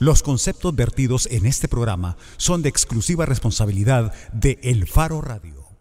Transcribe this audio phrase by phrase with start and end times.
[0.00, 5.78] Los conceptos vertidos en este programa son de exclusiva responsabilidad de El Faro Radio.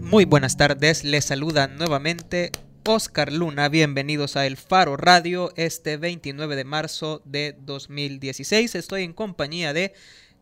[0.00, 2.52] Muy buenas tardes, les saluda nuevamente
[2.86, 3.68] Oscar Luna.
[3.68, 8.74] Bienvenidos a El Faro Radio este 29 de marzo de 2016.
[8.76, 9.92] Estoy en compañía de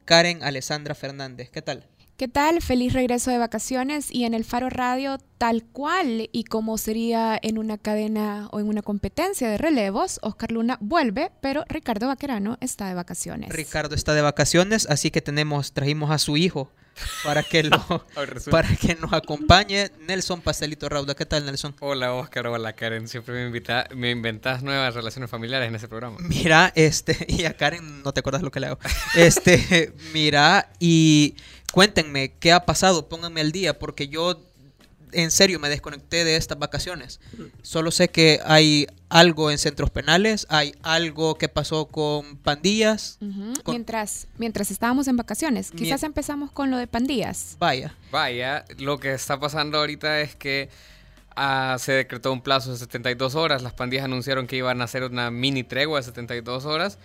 [0.04, 1.50] Karen Alessandra Fernández.
[1.50, 1.89] ¿Qué tal?
[2.23, 2.62] ¿Qué tal?
[2.62, 7.59] Feliz regreso de vacaciones y en el Faro Radio tal cual y como sería en
[7.59, 12.87] una cadena o en una competencia de relevos, Oscar Luna vuelve, pero Ricardo Vaquerano está
[12.87, 13.50] de vacaciones.
[13.50, 16.70] Ricardo está de vacaciones, así que tenemos trajimos a su hijo
[17.24, 18.06] para que lo
[18.52, 21.15] para que nos acompañe Nelson Pastelito Rauda.
[21.15, 21.74] ¿Qué tal, Nelson?
[21.80, 22.46] Hola, Oscar.
[22.46, 23.09] Hola, Karen.
[23.09, 26.18] Siempre me invita, me inventas nuevas relaciones familiares en ese programa.
[26.20, 28.79] Mira, este y a Karen no te acuerdas lo que le hago.
[29.16, 31.34] Este, mira y
[31.72, 34.40] cuéntenme qué ha pasado, pónganme al día, porque yo
[35.12, 37.20] en serio me desconecté de estas vacaciones.
[37.62, 43.18] Solo sé que hay algo en centros penales, hay algo que pasó con pandillas.
[43.66, 47.56] Mientras, mientras estábamos en vacaciones, quizás empezamos con lo de pandillas.
[47.59, 47.95] Vaya.
[48.10, 50.70] Vaya, lo que está pasando ahorita es que
[51.36, 53.62] ah, se decretó un plazo de 72 horas.
[53.62, 56.98] Las pandillas anunciaron que iban a hacer una mini tregua de 72 horas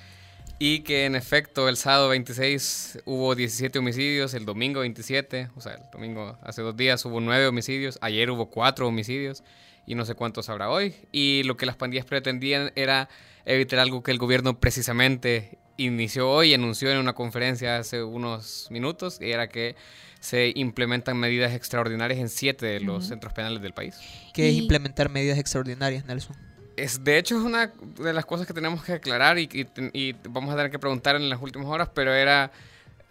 [0.60, 5.74] y que en efecto el sábado 26 hubo 17 homicidios, el domingo 27, o sea,
[5.74, 9.44] el domingo hace dos días hubo 9 homicidios, ayer hubo 4 homicidios
[9.86, 10.96] y no sé cuántos habrá hoy.
[11.12, 13.08] Y lo que las pandillas pretendían era
[13.46, 18.68] evitar algo que el gobierno precisamente inició hoy y anunció en una conferencia hace unos
[18.72, 19.76] minutos, y era que
[20.20, 23.96] se implementan medidas extraordinarias en 7 de los centros penales del país.
[24.34, 26.47] ¿Qué es implementar medidas extraordinarias, Nelson?
[26.78, 30.56] Es, de hecho, es una de las cosas que tenemos que aclarar y, vamos a
[30.56, 32.52] tener que preguntar en las últimas horas, pero era,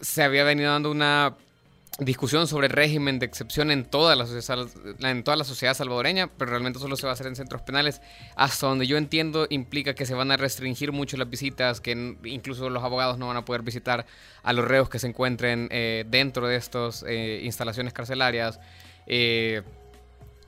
[0.00, 1.34] se había venido dando una
[1.98, 4.69] discusión sobre régimen de excepción en toda la sociedad,
[5.00, 8.00] en toda la sociedad salvadoreña, pero realmente solo se va a hacer en centros penales.
[8.37, 12.70] Hasta donde yo entiendo implica que se van a restringir mucho las visitas, que incluso
[12.70, 14.06] los abogados no van a poder visitar
[14.44, 18.61] a los reos que se encuentren eh, dentro de estas eh, instalaciones carcelarias.
[19.09, 19.62] Eh,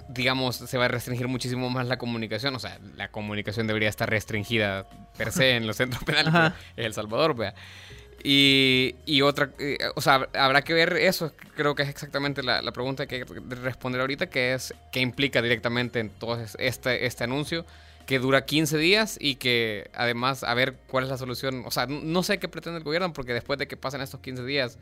[0.08, 2.54] digamos, se va a restringir muchísimo más la comunicación.
[2.56, 4.86] O sea, la comunicación debería estar restringida
[5.16, 6.54] per se en los centros penales.
[6.76, 7.54] Es El Salvador, vea.
[8.22, 12.62] Y, y otra, eh, o sea, habrá que ver eso, creo que es exactamente la,
[12.62, 17.06] la, pregunta que hay que responder ahorita, que es qué implica directamente en todo este,
[17.06, 17.64] este anuncio,
[18.06, 21.86] que dura 15 días y que además a ver cuál es la solución, o sea,
[21.86, 24.78] no sé qué pretende el gobierno, porque después de que pasen estos 15 días,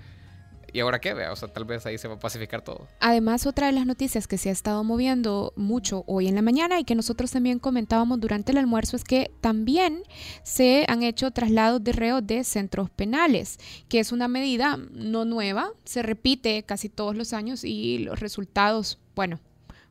[0.72, 1.12] ¿Y ahora qué?
[1.12, 2.87] O sea, tal vez ahí se va a pacificar todo.
[3.00, 6.78] Además, otra de las noticias que se ha estado moviendo mucho hoy en la mañana
[6.78, 10.03] y que nosotros también comentábamos durante el almuerzo es que también
[10.43, 15.71] se han hecho traslados de reos de centros penales, que es una medida no nueva,
[15.84, 19.41] se repite casi todos los años y los resultados, bueno,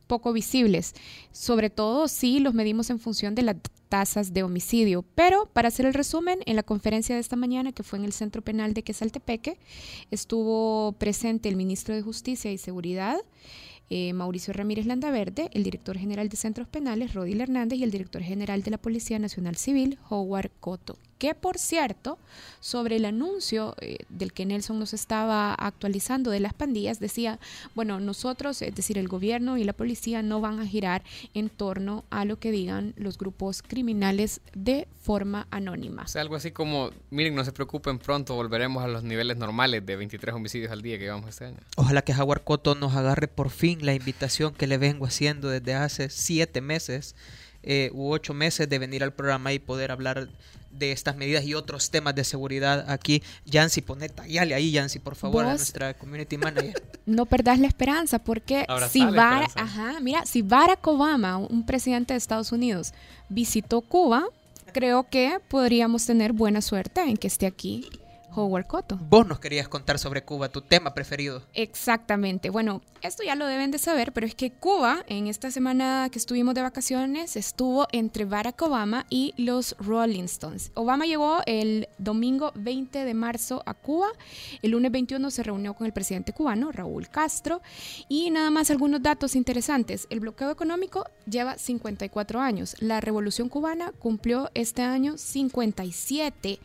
[0.06, 0.94] poco visibles,
[1.32, 3.56] sobre todo si los medimos en función de la
[3.90, 5.06] tasas de homicidio.
[5.16, 8.14] Pero para hacer el resumen, en la conferencia de esta mañana, que fue en el
[8.14, 9.58] Centro Penal de Quesaltepeque,
[10.12, 13.18] estuvo presente el ministro de Justicia y Seguridad,
[13.90, 18.24] eh, Mauricio Ramírez Landaverde, el director general de Centros Penales, Rodil Hernández, y el director
[18.24, 22.18] general de la Policía Nacional Civil, Howard Cotto que por cierto,
[22.60, 27.40] sobre el anuncio eh, del que Nelson nos estaba actualizando de las pandillas, decía,
[27.74, 32.04] bueno, nosotros, es decir, el gobierno y la policía no van a girar en torno
[32.10, 36.04] a lo que digan los grupos criminales de forma anónima.
[36.04, 39.86] O sea, algo así como, miren, no se preocupen, pronto volveremos a los niveles normales
[39.86, 41.58] de 23 homicidios al día que llevamos este año.
[41.78, 45.76] Ojalá que Jaguar Cotto nos agarre por fin la invitación que le vengo haciendo desde
[45.76, 47.16] hace siete meses
[47.68, 50.30] eh, u ocho meses de venir al programa y poder hablar
[50.78, 53.24] de estas medidas y otros temas de seguridad aquí.
[53.46, 56.74] Yancy, pone tallale ahí, Yancy, por favor, a nuestra community manager.
[57.06, 62.52] No perdas la esperanza, porque si, ajá, mira, si Barack Obama, un presidente de Estados
[62.52, 62.96] Unidos,
[63.30, 64.26] visitó Cuba,
[64.74, 67.88] creo que podríamos tener buena suerte en que esté aquí
[68.36, 68.98] Howard Cotto.
[69.10, 71.44] Vos nos querías contar sobre Cuba, tu tema preferido.
[71.54, 72.50] Exactamente.
[72.50, 76.20] Bueno, esto ya lo deben de saber, pero es que Cuba, en esta semana que
[76.20, 80.72] estuvimos de vacaciones, estuvo entre Barack Obama y los Rolling Stones.
[80.74, 84.08] Obama llegó el domingo 20 de marzo a Cuba.
[84.62, 87.62] El lunes 21 se reunió con el presidente cubano, Raúl Castro.
[88.10, 90.08] Y nada más algunos datos interesantes.
[90.10, 92.76] El bloqueo económico lleva 54 años.
[92.80, 96.60] La revolución cubana cumplió este año 57 años,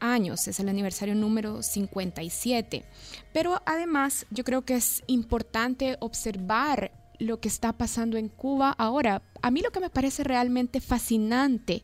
[0.00, 2.84] es el aniversario número 57.
[3.32, 9.22] Pero además yo creo que es importante observar lo que está pasando en Cuba ahora.
[9.42, 11.82] A mí lo que me parece realmente fascinante,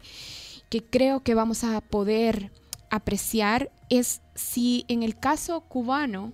[0.68, 2.52] que creo que vamos a poder
[2.90, 6.32] apreciar, es si en el caso cubano,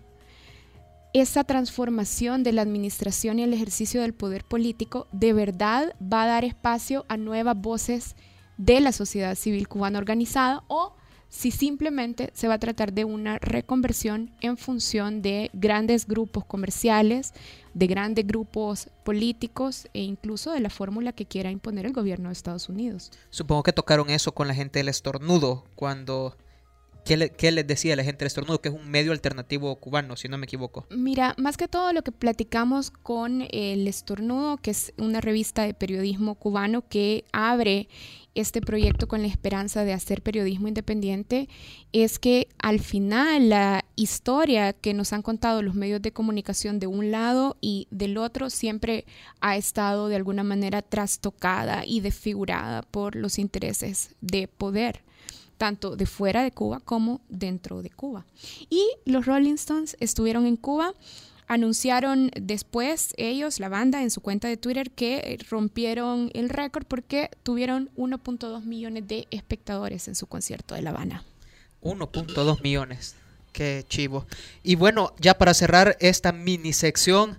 [1.15, 6.27] esa transformación de la administración y el ejercicio del poder político de verdad va a
[6.27, 8.15] dar espacio a nuevas voces
[8.59, 10.98] de la sociedad civil cubana organizada o
[11.29, 17.35] si simplemente se va a tratar de una reconversión en función de grandes grupos comerciales,
[17.75, 22.33] de grandes grupos políticos e incluso de la fórmula que quiera imponer el gobierno de
[22.33, 23.11] Estados Unidos.
[23.31, 26.37] Supongo que tocaron eso con la gente del estornudo cuando
[27.05, 28.61] ¿Qué, les decía la gente del estornudo?
[28.61, 30.87] Que es un medio alternativo cubano, si no me equivoco.
[30.91, 35.75] Mira, más que todo lo que platicamos con el estornudo, que es una revista de
[35.75, 37.89] periodismo cubano que abre
[38.35, 41.49] este proyecto con la esperanza de hacer periodismo independiente,
[41.93, 46.87] es que al final la historia que nos han contado los medios de comunicación de
[46.87, 49.07] un lado y del otro siempre
[49.41, 55.08] ha estado de alguna manera trastocada y desfigurada por los intereses de poder
[55.59, 58.25] tanto de fuera de Cuba como dentro de Cuba.
[58.71, 60.95] Y los Rolling Stones estuvieron en Cuba.
[61.49, 67.31] Anunciaron después ellos, la banda, en su cuenta de Twitter que rompieron el récord porque
[67.43, 71.25] tuvieron 1.2 millones de espectadores en su concierto de La Habana.
[71.83, 73.15] 1.2 millones.
[73.53, 74.27] Qué chivo.
[74.63, 77.39] Y bueno, ya para cerrar esta mini sección,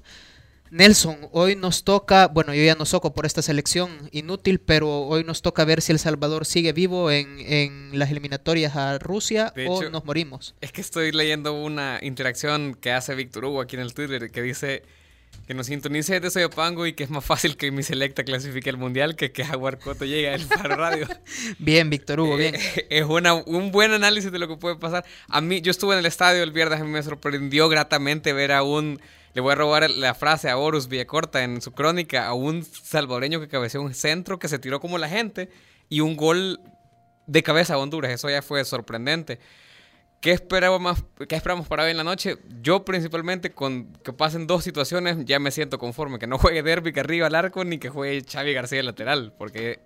[0.72, 5.24] Nelson, hoy nos toca, bueno, yo ya no soco por esta selección inútil, pero hoy
[5.24, 10.06] nos toca ver si El Salvador sigue vivo en, las eliminatorias a Rusia o nos
[10.06, 10.56] morimos.
[10.62, 14.42] Es que estoy leyendo una interacción que hace Víctor Hugo aquí en el Twitter que
[14.42, 14.84] dice
[15.48, 18.78] que nos sintonice desde Soyopango y que es más fácil que mi selecta clasifique el
[18.78, 21.08] mundial que que Jaguar Coto llegue al Faro Radio.
[21.60, 22.54] bien, Víctor Hugo, bien.
[22.54, 25.04] Eh, es una, un buen análisis de lo que puede pasar.
[25.28, 28.52] A mí, yo estuve en el estadio el viernes, a mí me sorprendió gratamente ver
[28.52, 29.02] a un
[29.34, 33.40] le voy a robar la frase a Horus Villacorta en su crónica, a un salvadoreño
[33.40, 35.50] que cabeceó un centro que se tiró como la gente
[35.88, 36.60] y un gol
[37.28, 38.12] de cabeza a Honduras.
[38.12, 39.40] Eso ya fue sorprendente.
[40.22, 42.38] ¿Qué esperamos, ¿Qué esperamos para hoy en la noche?
[42.62, 46.20] Yo principalmente con que pasen dos situaciones ya me siento conforme.
[46.20, 49.34] Que no juegue Derby que arriba al arco ni que juegue Xavi García lateral.
[49.38, 49.80] Porque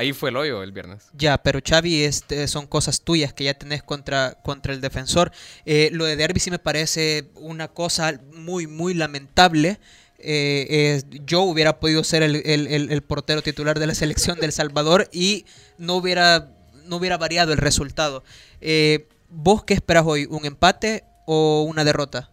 [0.00, 1.10] Ahí fue el hoyo el viernes.
[1.12, 5.30] Ya, pero Xavi, este, son cosas tuyas que ya tenés contra, contra el defensor.
[5.66, 9.78] Eh, lo de Derby sí me parece una cosa muy, muy lamentable.
[10.18, 15.44] Eh, yo hubiera podido ser el, portero titular de la selección del Salvador y
[15.76, 16.50] no hubiera,
[16.86, 18.24] no hubiera variado el resultado.
[18.62, 20.26] Eh, ¿Vos qué esperas hoy?
[20.30, 22.30] ¿Un empate o una derrota?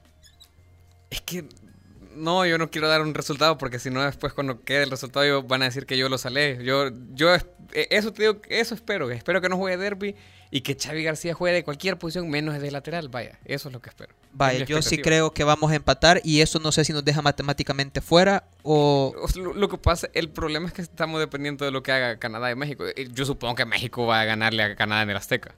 [1.10, 1.44] Es que
[2.18, 5.44] no, yo no quiero dar un resultado porque si no después cuando quede el resultado
[5.44, 6.64] van a decir que yo lo salé.
[6.64, 7.42] Yo, yo e,
[7.92, 9.10] eso te digo, eso espero.
[9.12, 10.16] Espero que no juegue derby
[10.50, 13.10] y que Xavi García juegue de cualquier posición menos de lateral.
[13.10, 14.14] Vaya, eso es lo que espero.
[14.32, 17.22] Vaya, yo sí creo que vamos a empatar y eso no sé si nos deja
[17.22, 19.14] matemáticamente fuera o...
[19.36, 22.56] Lo, que pasa, el problema es que estamos dependiendo de lo que haga Canadá y
[22.56, 22.86] México.
[23.14, 25.56] Yo supongo que México va a ganarle a Canadá en el Azteca.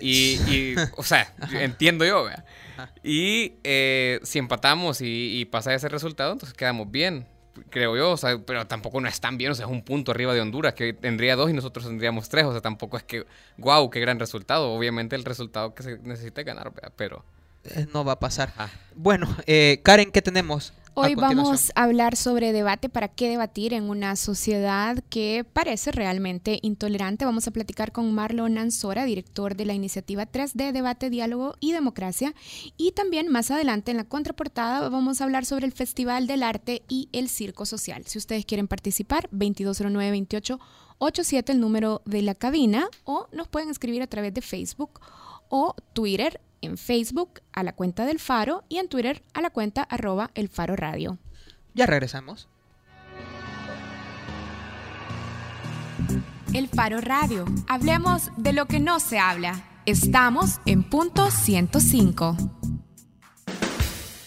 [0.00, 2.44] Y, o sea, entiendo yo, ¿vea?
[3.02, 7.26] Y eh, si empatamos y, pasa ese resultado, entonces quedamos bien,
[7.70, 8.12] creo yo.
[8.12, 10.40] O sea, pero tampoco no es tan bien, o sea, es un punto arriba de
[10.40, 12.44] Honduras, que tendría dos y nosotros tendríamos tres.
[12.44, 13.26] O sea, tampoco es que,
[13.56, 14.72] wow, qué gran resultado.
[14.72, 17.24] Obviamente el resultado que se necesita ganar, pero...
[17.64, 18.52] Eh, no va a pasar.
[18.94, 20.72] Bueno, eh, Karen, ¿qué tenemos?
[20.98, 26.58] Hoy vamos a hablar sobre debate, para qué debatir en una sociedad que parece realmente
[26.62, 27.26] intolerante.
[27.26, 32.34] Vamos a platicar con Marlon Ansora, director de la iniciativa 3D Debate, Diálogo y Democracia.
[32.78, 36.80] Y también más adelante en la contraportada vamos a hablar sobre el Festival del Arte
[36.88, 38.06] y el Circo Social.
[38.06, 40.58] Si ustedes quieren participar, 220928
[40.96, 44.98] 87 el número de la cabina o nos pueden escribir a través de Facebook
[45.50, 49.82] o Twitter en Facebook a la cuenta del Faro y en Twitter a la cuenta
[49.82, 51.18] arroba el Faro Radio.
[51.74, 52.48] Ya regresamos.
[56.52, 57.44] El Faro Radio.
[57.68, 59.62] Hablemos de lo que no se habla.
[59.84, 62.36] Estamos en punto 105.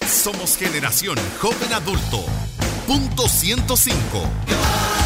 [0.06, 2.24] Somos generación joven adulto.
[2.88, 4.99] Punto 105.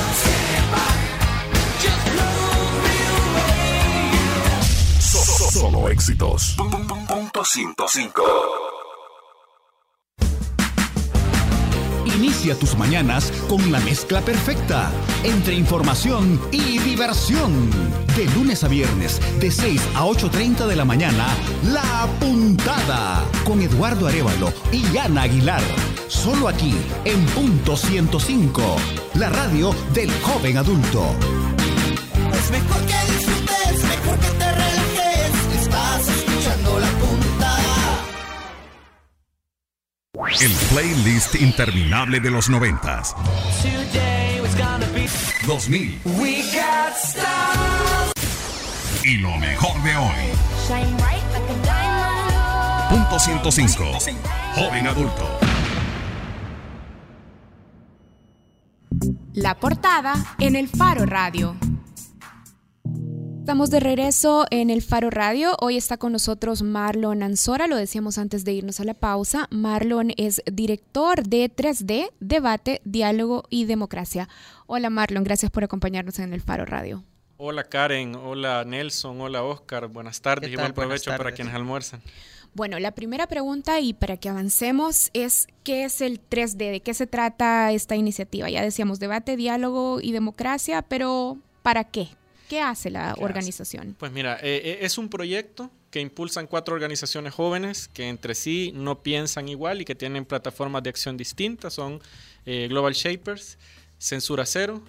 [5.53, 6.55] Solo éxitos.
[6.57, 8.23] Punto 105.
[12.07, 14.91] Inicia tus mañanas con la mezcla perfecta
[15.23, 17.69] entre información y diversión.
[18.17, 21.27] De lunes a viernes, de 6 a 8.30 de la mañana,
[21.71, 25.61] La Puntada con Eduardo Arevalo y Ana Aguilar.
[26.07, 26.73] Solo aquí,
[27.05, 28.75] en punto 105,
[29.13, 31.15] la radio del joven adulto.
[32.33, 34.62] Es mejor que disfrutes, mejor que te
[36.63, 36.87] la
[40.39, 43.15] El playlist interminable de los noventas.
[45.45, 46.01] 2000.
[49.03, 50.33] Y lo mejor de hoy.
[52.89, 53.83] Punto 105.
[54.55, 55.39] Joven adulto.
[59.33, 61.55] La portada en el Faro Radio.
[63.43, 65.57] Estamos de regreso en el Faro Radio.
[65.59, 69.49] Hoy está con nosotros Marlon Ansora, lo decíamos antes de irnos a la pausa.
[69.51, 74.29] Marlon es director de 3D, Debate, Diálogo y Democracia.
[74.65, 77.03] Hola Marlon, gracias por acompañarnos en el Faro Radio.
[77.35, 82.01] Hola Karen, hola Nelson, hola Oscar, buenas tardes y buen provecho para quienes almuerzan.
[82.53, 86.71] Bueno, la primera pregunta y para que avancemos es ¿qué es el 3D?
[86.71, 88.49] ¿De qué se trata esta iniciativa?
[88.49, 92.07] Ya decíamos debate, diálogo y democracia, pero ¿para qué?
[92.53, 93.95] ¿Qué hace la organización?
[93.97, 98.71] Pues mira, eh, eh, es un proyecto que impulsan cuatro organizaciones jóvenes que entre sí
[98.75, 101.73] no piensan igual y que tienen plataformas de acción distintas.
[101.73, 101.99] Son
[102.45, 103.57] eh, Global Shapers,
[103.97, 104.83] Censura Cero,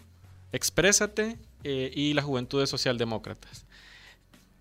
[0.52, 3.64] Exprésate y las Juventudes Socialdemócratas,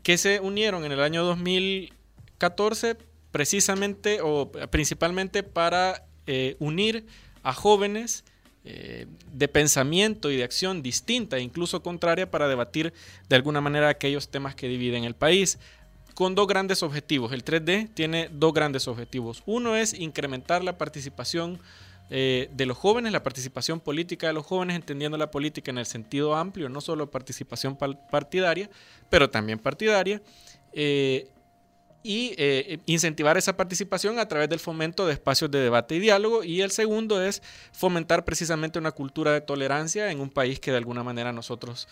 [0.02, 2.96] que se unieron en el año 2014
[3.34, 6.06] precisamente o principalmente para
[6.60, 7.06] unir
[7.44, 8.24] a jóvenes
[8.66, 12.94] eh, de pensamiento y de acción distinta e incluso contraria para debatir
[13.28, 15.60] de alguna manera aquellos temas que dividen el país
[16.14, 17.32] con dos grandes objetivos.
[17.32, 19.44] El 3D tiene dos grandes objetivos.
[19.46, 21.60] Uno es incrementar la participación
[22.10, 25.86] eh, de los jóvenes, la participación política de los jóvenes, entendiendo la política en el
[25.86, 28.70] sentido amplio, no solo participación partidaria,
[29.10, 30.22] pero también partidaria.
[30.74, 31.28] Eh,
[32.04, 36.44] y eh, incentivar esa participación a través del fomento de espacios de debate y diálogo.
[36.44, 37.42] Y el segundo es
[37.72, 41.88] fomentar precisamente una cultura de tolerancia en un país que de alguna manera nosotros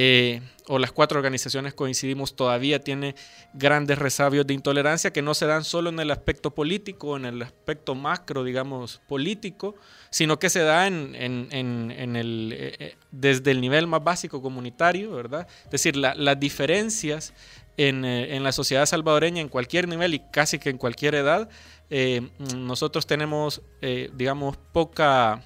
[0.00, 3.16] eh, o las cuatro organizaciones coincidimos todavía tiene
[3.52, 7.42] grandes resabios de intolerancia que no se dan solo en el aspecto político, en el
[7.42, 9.74] aspecto macro, digamos, político,
[10.10, 15.48] sino que se da en, el, eh, desde el nivel más básico comunitario, ¿verdad?
[15.64, 17.32] Es decir, las diferencias
[17.80, 21.48] eh, en, la sociedad salvadoreña en cualquier nivel y casi que en cualquier edad,
[21.90, 25.44] eh, nosotros tenemos, eh, digamos, poca,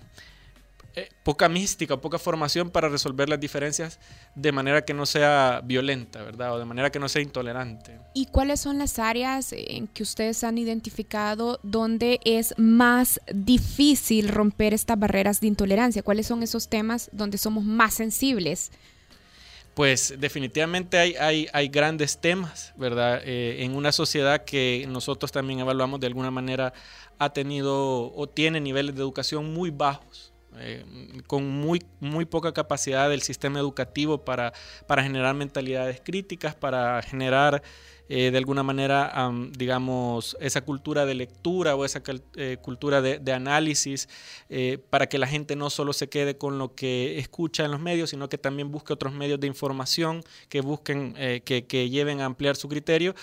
[1.24, 4.00] poca mística, poca formación para resolver las diferencias
[4.34, 6.54] de manera que no sea violenta, ¿verdad?
[6.54, 7.98] O de manera que no sea intolerante.
[8.14, 14.72] ¿Y cuáles son las áreas en que ustedes han identificado donde es más difícil romper
[14.72, 16.02] estas barreras de intolerancia?
[16.02, 18.72] ¿Cuáles son esos temas donde somos más sensibles?
[19.74, 23.22] Pues definitivamente hay, hay, grandes temas, ¿verdad?
[23.24, 26.74] Eh, en una sociedad que nosotros también evaluamos de alguna manera
[27.18, 30.32] ha tenido o tiene niveles de educación muy bajos.
[30.58, 30.84] Eh,
[31.26, 34.52] con muy, muy poca capacidad del sistema educativo para,
[34.86, 37.62] para generar mentalidades críticas, para generar
[38.14, 42.02] eh, de alguna manera, digamos, esa cultura de lectura o esa
[42.36, 44.06] eh, cultura de, análisis
[44.50, 47.80] eh, para que la gente no solo se quede con lo que escucha en los
[47.80, 52.26] medios, sino que también busque otros medios de información que busquen, que, que, lleven a
[52.26, 53.14] ampliar su criterio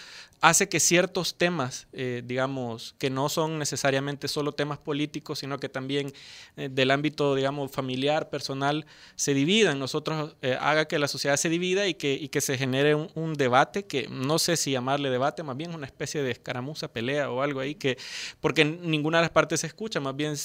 [0.41, 5.67] hace que ciertos temas, eh, digamos, que no son necesariamente solo temas políticos, sino que
[5.67, 6.13] también
[6.55, 9.79] eh, del ámbito, digamos, familiar, personal, se dividan.
[9.79, 13.29] Nosotros eh, haga que la sociedad se divida y que, y que se genere un,
[13.39, 17.41] debate que no sé si llamarle debate, más bien una especie de escaramuza, pelea o
[17.41, 17.97] algo ahí, que
[18.41, 20.35] porque ninguna de las partes se escucha, más bien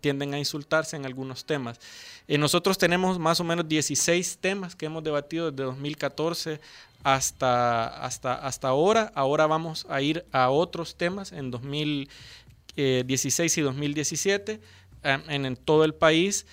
[0.00, 1.78] tienden a insultarse en algunos temas.
[2.26, 6.60] nosotros tenemos más o menos 16 temas que hemos debatido desde 2014
[7.02, 9.10] hasta, hasta, hasta ahora.
[9.14, 14.60] Ahora vamos a ir a otros temas en 2016 y 2017
[15.02, 16.46] em, en, todo el país,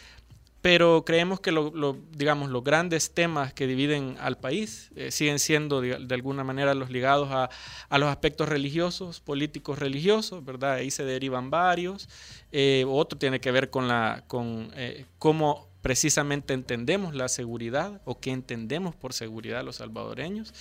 [0.62, 5.79] pero creemos que lo, digamos, los grandes temas que dividen al país eh, siguen siendo
[5.79, 7.50] de, alguna manera los ligados a,
[7.98, 10.74] los aspectos religiosos, políticos religiosos, ¿verdad?
[10.74, 12.10] Ahí se derivan varios.
[12.51, 18.20] Eh, otro tiene que ver con, la, con eh, cómo precisamente entendemos la seguridad o
[18.20, 20.54] qué entendemos por seguridad los salvadoreños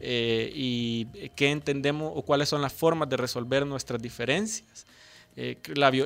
[0.00, 4.86] eh, y qué entendemos o cuáles son las formas de resolver nuestras diferencias.
[5.36, 5.58] Eh,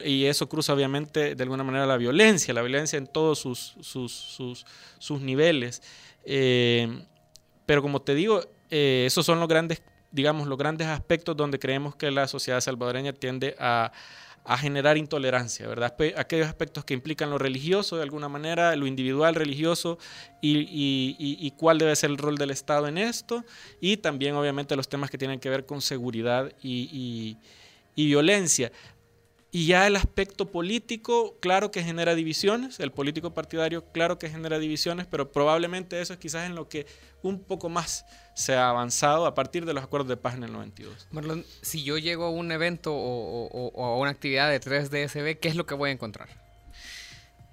[0.04, 5.20] y eso cruza obviamente de alguna manera la violencia, la violencia en todos sus, sus,
[5.20, 5.82] niveles.
[6.24, 7.04] Eh,
[7.64, 9.82] pero como te digo, esos son los grandes,
[10.12, 13.92] digamos, los grandes aspectos donde creemos que la sociedad salvadoreña tiende a,
[14.48, 15.94] a generar intolerancia, ¿verdad?
[16.16, 19.98] Aquellos aspectos que implican lo religioso de alguna manera, lo individual religioso
[20.40, 23.44] y, cuál debe ser el rol del Estado en esto,
[23.78, 27.36] y también obviamente los temas que tienen que ver con seguridad y,
[27.94, 28.72] violencia.
[29.50, 34.58] Y ya el aspecto político, claro que genera divisiones, el político partidario, claro que genera
[34.58, 36.86] divisiones, pero probablemente eso es quizás en lo que
[37.22, 40.52] un poco más se ha avanzado a partir de los acuerdos de paz en el
[40.52, 41.08] 92.
[41.10, 45.56] Marlon, si yo llego a un evento o, a una actividad de 3DSB, ¿qué es
[45.56, 46.28] lo que voy a encontrar?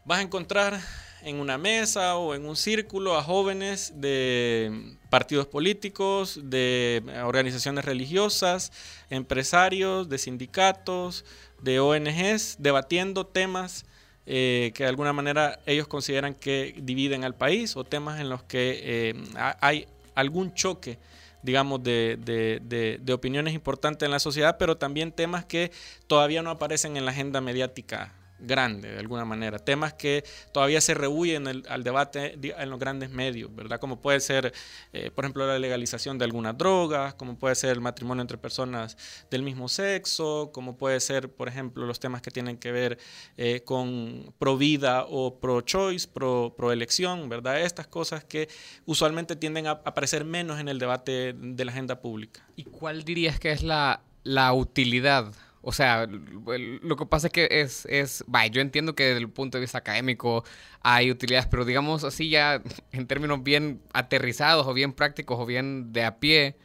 [0.04, 0.82] Vas a encontrar
[1.24, 8.72] en una mesa o en un círculo a jóvenes de partidos políticos, de organizaciones religiosas,
[9.10, 11.26] empresarios, de sindicatos,
[11.62, 13.86] de ONGs, debatiendo temas
[14.26, 18.44] eh, que de alguna manera ellos consideran que dividen al país o temas en los
[18.44, 19.24] que eh,
[19.62, 20.98] hay algún choque
[21.44, 25.72] digamos, de, de, de, de opiniones importantes en la sociedad, pero también temas que
[26.08, 29.60] todavía no aparecen en la agenda mediática grande, de alguna manera.
[29.60, 33.80] Temas que todavía se rehuyen al debate en los grandes medios, ¿verdad?
[33.80, 34.54] Como puede ser,
[34.94, 38.98] eh, por ejemplo, la legalización de algunas drogas, como puede ser el matrimonio entre personas
[39.30, 42.98] del mismo sexo, como puede ser, por ejemplo, los temas que tienen que ver
[43.38, 47.62] eh, con pro vida o pro choice, pro, pro elección, ¿verdad?
[47.62, 48.50] Estas cosas que
[48.86, 52.46] usualmente tienden a aparecer menos en el debate de la agenda pública.
[52.56, 55.34] ¿Y cuál dirías que es la, la utilidad
[55.68, 59.30] o sea, lo que pasa es que es, es, vaya, yo entiendo que desde el
[59.30, 60.46] punto de vista académico
[60.82, 65.92] hay utilidades, pero digamos así ya en términos bien aterrizados o bien prácticos o bien
[65.92, 66.56] de a pie,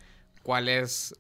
[0.43, 1.15] ¿cuál es,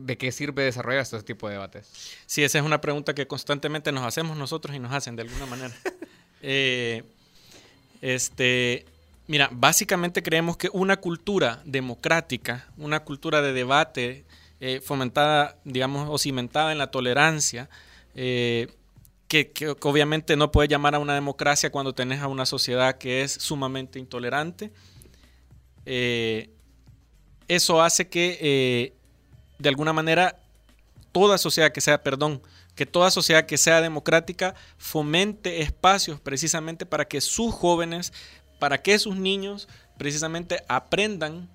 [0.00, 2.16] de qué sirve desarrollar este tipo de debates?
[2.24, 5.44] Sí, esa es una pregunta que constantemente nos hacemos nosotros y nos hacen de alguna
[5.44, 5.74] manera.
[6.40, 7.04] eh,
[8.00, 8.86] este,
[9.26, 14.24] mira, básicamente creemos que una cultura democrática, una cultura de debate,
[14.60, 17.68] eh, fomentada, digamos, o cimentada en la tolerancia,
[18.14, 18.68] eh,
[19.28, 23.32] que, obviamente no puede llamar a una democracia cuando tenés a una sociedad que es
[23.32, 24.72] sumamente intolerante.
[25.84, 26.48] Eh,
[27.48, 28.94] eso hace que,
[29.58, 30.40] de alguna manera,
[31.12, 32.40] toda sociedad que sea, perdón,
[32.74, 38.12] que toda sociedad que sea democrática fomente espacios precisamente para que sus jóvenes,
[38.58, 41.48] para que sus niños precisamente aprendan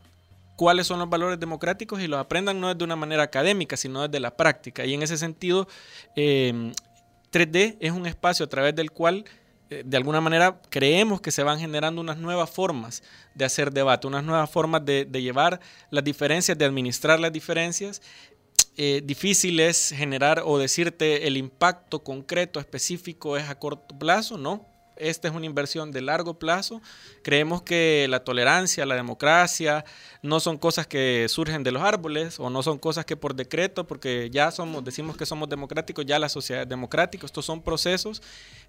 [0.61, 4.19] cuáles son los valores democráticos y los aprendan no desde una manera académica, sino desde
[4.19, 4.85] la práctica.
[4.85, 5.67] Y en ese sentido,
[6.15, 6.71] eh,
[7.31, 9.25] 3D es un espacio a través del cual,
[9.71, 13.01] eh, de alguna manera, creemos que se van generando unas nuevas formas
[13.33, 17.99] de hacer debate, unas nuevas formas de, de llevar las diferencias, de administrar las diferencias.
[18.77, 24.70] Eh, difícil es generar o decirte el impacto concreto, específico es a corto plazo, ¿no?
[25.01, 26.81] Esta es una inversión de largo plazo.
[27.23, 29.83] Creemos que la tolerancia, la democracia,
[30.21, 33.87] no son cosas que surgen de los árboles o no son cosas que por decreto,
[33.87, 37.25] porque ya somos, decimos que somos democráticos, ya la sociedad es democrática.
[37.25, 38.21] Estos son procesos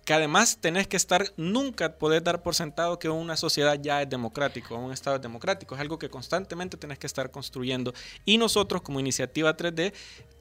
[0.04, 4.08] que además tenés que estar, nunca poder dar por sentado que una sociedad ya es
[4.08, 5.74] democrática, un Estado es democrático.
[5.74, 7.92] Es algo que constantemente tenés que estar construyendo.
[8.24, 9.92] Y nosotros como iniciativa 3D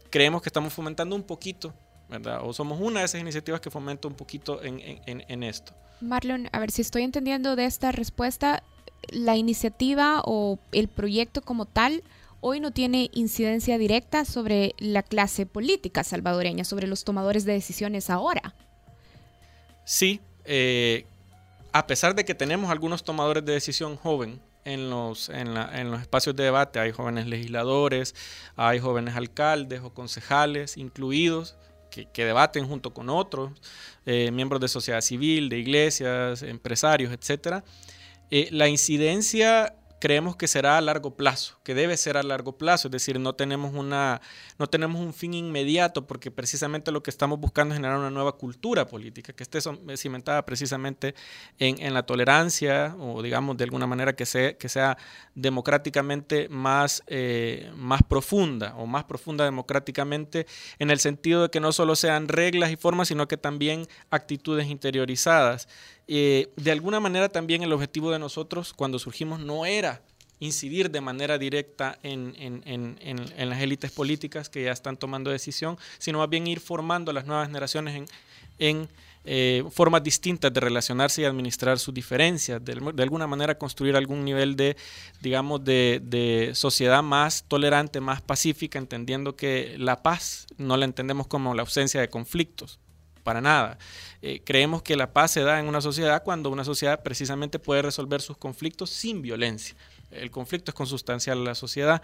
[0.10, 1.74] creemos que estamos fomentando un poquito
[2.12, 2.41] ¿verdad?
[2.43, 5.74] O somos una de esas iniciativas que fomenta un poquito en, en, en, esto.
[6.02, 8.63] Marlon, a ver si estoy entendiendo de esta respuesta,
[9.10, 12.04] la iniciativa o el proyecto como tal
[12.41, 18.10] hoy no tiene incidencia directa sobre la clase política salvadoreña, sobre los tomadores de decisiones
[18.10, 18.54] ahora.
[19.86, 21.06] Sí, eh,
[21.71, 25.89] a pesar de que tenemos algunos tomadores de decisión joven, en los, en, la, en,
[25.89, 26.80] los espacios de debate.
[26.80, 28.13] Hay jóvenes legisladores,
[28.56, 31.56] hay jóvenes alcaldes o concejales incluidos
[31.92, 33.52] que, debaten junto con otros,
[34.06, 37.64] eh, miembros de sociedad civil, de iglesias, empresarios, etc.
[38.32, 42.88] Eh, la incidencia creemos que será a largo plazo, que debe ser a largo plazo,
[42.88, 44.20] es decir, no tenemos, una,
[44.58, 48.34] no tenemos un fin inmediato porque precisamente lo que estamos buscando es generar una nueva
[48.34, 49.60] cultura política que esté
[49.96, 51.14] cimentada precisamente
[51.60, 54.98] en, en la tolerancia o digamos de alguna manera que sea, que sea
[55.36, 60.48] democráticamente más, eh, más profunda o más profunda democráticamente
[60.80, 64.68] en el sentido de que no solo sean reglas y formas, sino que también actitudes
[64.68, 65.68] interiorizadas.
[66.08, 70.02] Eh, de alguna manera también el objetivo de nosotros cuando surgimos no era
[70.40, 72.34] incidir de manera directa en,
[73.38, 77.26] las élites políticas que ya están tomando decisión, sino más bien ir formando a las
[77.26, 78.10] nuevas generaciones
[78.58, 78.90] en,
[79.24, 84.56] eh, formas distintas de relacionarse y administrar sus diferencias, de, alguna manera construir algún nivel
[84.56, 84.76] de,
[85.22, 91.54] digamos, de sociedad más tolerante, más pacífica, entendiendo que la paz no la entendemos como
[91.54, 92.80] la ausencia de conflictos,
[93.24, 93.78] para nada.
[94.22, 97.82] Eh, creemos que la paz se da en una sociedad cuando una sociedad precisamente puede
[97.82, 99.76] resolver sus conflictos sin violencia.
[100.12, 102.02] El conflicto es consustancial a la sociedad.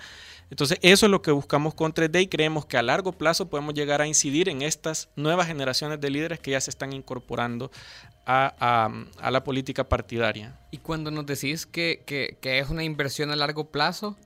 [0.49, 3.73] Entonces, eso es lo que buscamos con 3D y creemos que a largo plazo podemos
[3.73, 7.69] llegar a incidir en estas nuevas generaciones de líderes que ya se están incorporando
[8.25, 10.57] a, a, la política partidaria.
[10.71, 14.17] Y cuando nos decís que, que, es una inversión a largo plazo,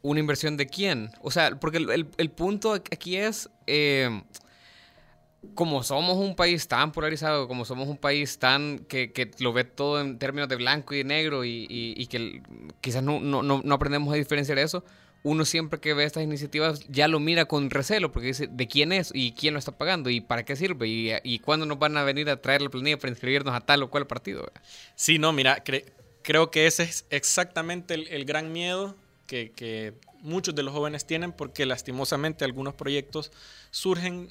[0.00, 1.10] ¿una inversión de quién?
[1.22, 3.50] O sea, porque el, el, el punto aquí es...
[3.66, 4.22] Eh,
[5.54, 9.64] como somos un país tan polarizado, como somos un país tan que, que lo ve
[9.64, 12.42] todo en términos de blanco y de negro y, y, y que
[12.80, 14.84] quizás no, no, no, aprendemos a diferenciar eso,
[15.24, 18.92] uno siempre que ve estas iniciativas ya lo mira con recelo porque dice de quién
[18.92, 21.96] es y quién lo está pagando y para qué sirve y, y cuándo nos van
[21.96, 24.50] a venir a traer la planilla para inscribirnos a tal o cual partido.
[24.94, 29.94] Sí, no, mira, cre creo que ese es exactamente el, el gran miedo que, que
[30.20, 33.32] muchos de los jóvenes tienen porque lastimosamente algunos proyectos
[33.72, 34.30] surgen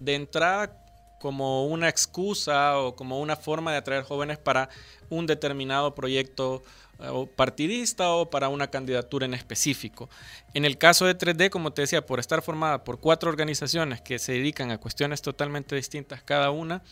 [0.00, 0.84] de entrada
[1.20, 4.68] como una excusa o como una forma de atraer jóvenes para
[5.08, 6.62] un determinado proyecto
[6.98, 10.10] eh, partidista o para una candidatura en específico.
[10.52, 14.18] En el caso de 3D, como te decía, por estar formada por cuatro organizaciones que
[14.18, 16.82] se dedican a cuestiones totalmente distintas cada una,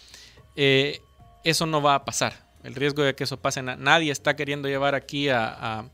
[0.56, 1.00] eh,
[1.44, 2.32] eso no va a pasar.
[2.64, 5.84] El riesgo de que eso pase, nadie está queriendo llevar aquí a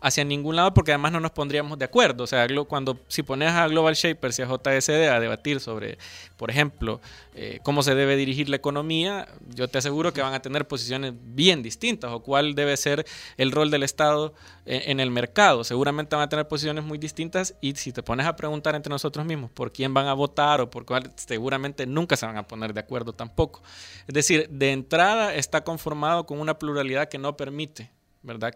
[0.00, 2.24] hacia ningún lado porque además no nos pondríamos de acuerdo.
[2.24, 5.98] O sea, cuando si pones a Global Shapers y a JSD a debatir sobre,
[6.36, 7.00] por ejemplo,
[7.34, 11.12] eh, cómo se debe dirigir la economía, yo te aseguro que van a tener posiciones
[11.16, 14.34] bien distintas o cuál debe ser el rol del Estado
[14.64, 15.64] en, en el mercado.
[15.64, 19.26] Seguramente van a tener posiciones muy distintas y si te pones a preguntar entre nosotros
[19.26, 22.72] mismos por quién van a votar o por cuál, seguramente nunca se van a poner
[22.72, 23.62] de acuerdo tampoco.
[24.06, 27.90] Es decir, de entrada está conformado con una pluralidad que no permite
[28.22, 28.54] ¿verdad?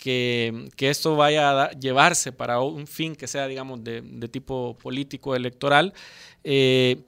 [0.00, 5.92] Que esto vaya a llevarse para un fin que sea, digamos, de, tipo político electoral.
[6.44, 7.02] Eh,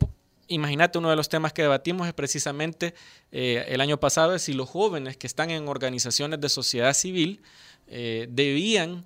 [0.48, 2.94] imagínate, uno de los temas que debatimos es precisamente
[3.32, 7.42] eh, el año pasado, es si los jóvenes que están en organizaciones de sociedad civil
[7.86, 9.04] eh, debían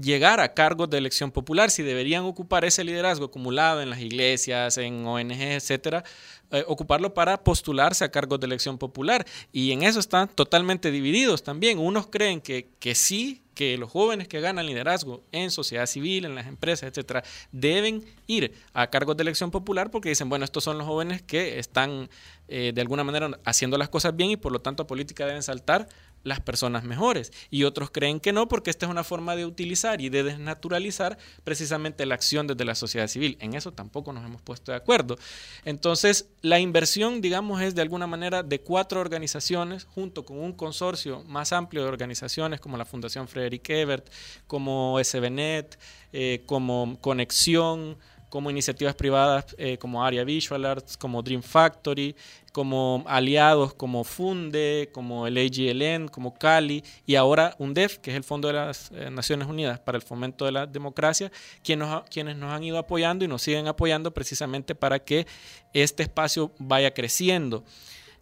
[0.00, 4.78] llegar a cargos de elección popular, si deberían ocupar ese liderazgo acumulado en las iglesias,
[4.78, 6.04] en ONG, etcétera,
[6.50, 9.26] eh, ocuparlo para postularse a cargos de elección popular.
[9.52, 11.78] Y en eso están totalmente divididos también.
[11.78, 16.34] Unos creen que, que sí, que los jóvenes que ganan liderazgo en sociedad civil, en
[16.34, 20.76] las empresas, etcétera, deben ir a cargos de elección popular porque dicen, bueno, estos son
[20.76, 22.10] los jóvenes que están
[22.48, 25.42] eh, de alguna manera haciendo las cosas bien y por lo tanto a política deben
[25.42, 25.88] saltar
[26.26, 27.32] las personas mejores.
[27.50, 31.16] Y otros creen que no, porque esta es una forma de utilizar y de desnaturalizar
[31.44, 33.38] precisamente la acción desde la sociedad civil.
[33.40, 35.16] En eso tampoco nos hemos puesto de acuerdo.
[35.64, 41.22] Entonces, la inversión, digamos, es de alguna manera de cuatro organizaciones, junto con un consorcio
[41.28, 44.10] más amplio de organizaciones como la Fundación Frederick Ebert,
[44.48, 45.78] como SBNet,
[46.12, 52.14] eh, como Conexión, como iniciativas privadas eh, como Area Visual Arts, como Dream Factory,
[52.52, 58.24] como aliados como Funde, como el AGLN, como Cali y ahora UNDEF, que es el
[58.24, 61.30] Fondo de las eh, Naciones Unidas para el Fomento de la Democracia,
[61.62, 65.26] quienes nos, quienes nos han ido apoyando y nos siguen apoyando precisamente para que
[65.72, 67.64] este espacio vaya creciendo.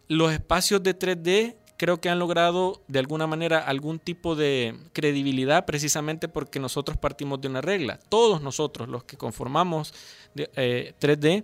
[0.07, 5.65] Los espacios de 3D creo que han logrado de alguna manera algún tipo de credibilidad
[5.65, 7.99] precisamente porque nosotros partimos de una regla.
[8.09, 9.93] Todos nosotros, los que conformamos
[10.35, 11.43] 3D, eh,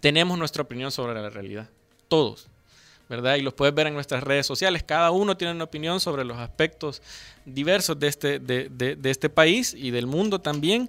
[0.00, 1.68] tenemos nuestra opinión sobre la realidad.
[2.08, 2.48] Todos.
[3.08, 3.36] ¿verdad?
[3.36, 4.82] Y los puedes ver en nuestras redes sociales.
[4.82, 7.02] Cada uno tiene una opinión sobre los aspectos
[7.44, 10.88] diversos de este, de, de este país y del mundo también.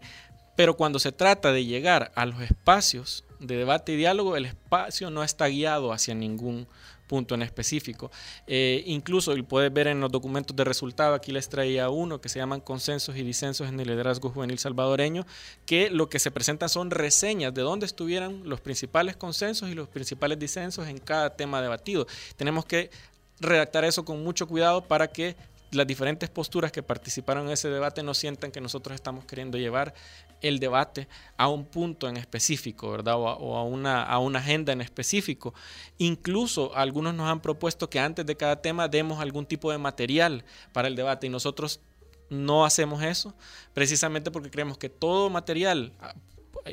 [0.55, 5.09] Pero cuando se trata de llegar a los espacios de debate y diálogo, el espacio
[5.09, 6.67] no está guiado hacia ningún
[7.07, 8.11] punto en específico.
[8.47, 12.29] Eh, incluso, y puedes ver en los documentos de resultado, aquí les traía uno que
[12.29, 15.25] se llaman Consensos y Disensos en el Liderazgo Juvenil Salvadoreño,
[15.65, 19.87] que lo que se presentan son reseñas de dónde estuvieran los principales consensos y los
[19.87, 22.07] principales disensos en cada tema debatido.
[22.35, 22.89] Tenemos que
[23.39, 25.35] redactar eso con mucho cuidado para que
[25.73, 29.93] las diferentes posturas que participaron en ese debate no sientan que nosotros estamos queriendo llevar
[30.41, 31.07] el debate
[31.37, 33.15] a un punto en específico, ¿verdad?
[33.17, 35.53] O a, una, a una agenda en específico.
[35.97, 40.43] Incluso algunos nos han propuesto que antes de cada tema demos algún tipo de material
[40.71, 41.79] para el debate y nosotros
[42.29, 43.35] no hacemos eso,
[43.73, 45.93] precisamente porque creemos que todo material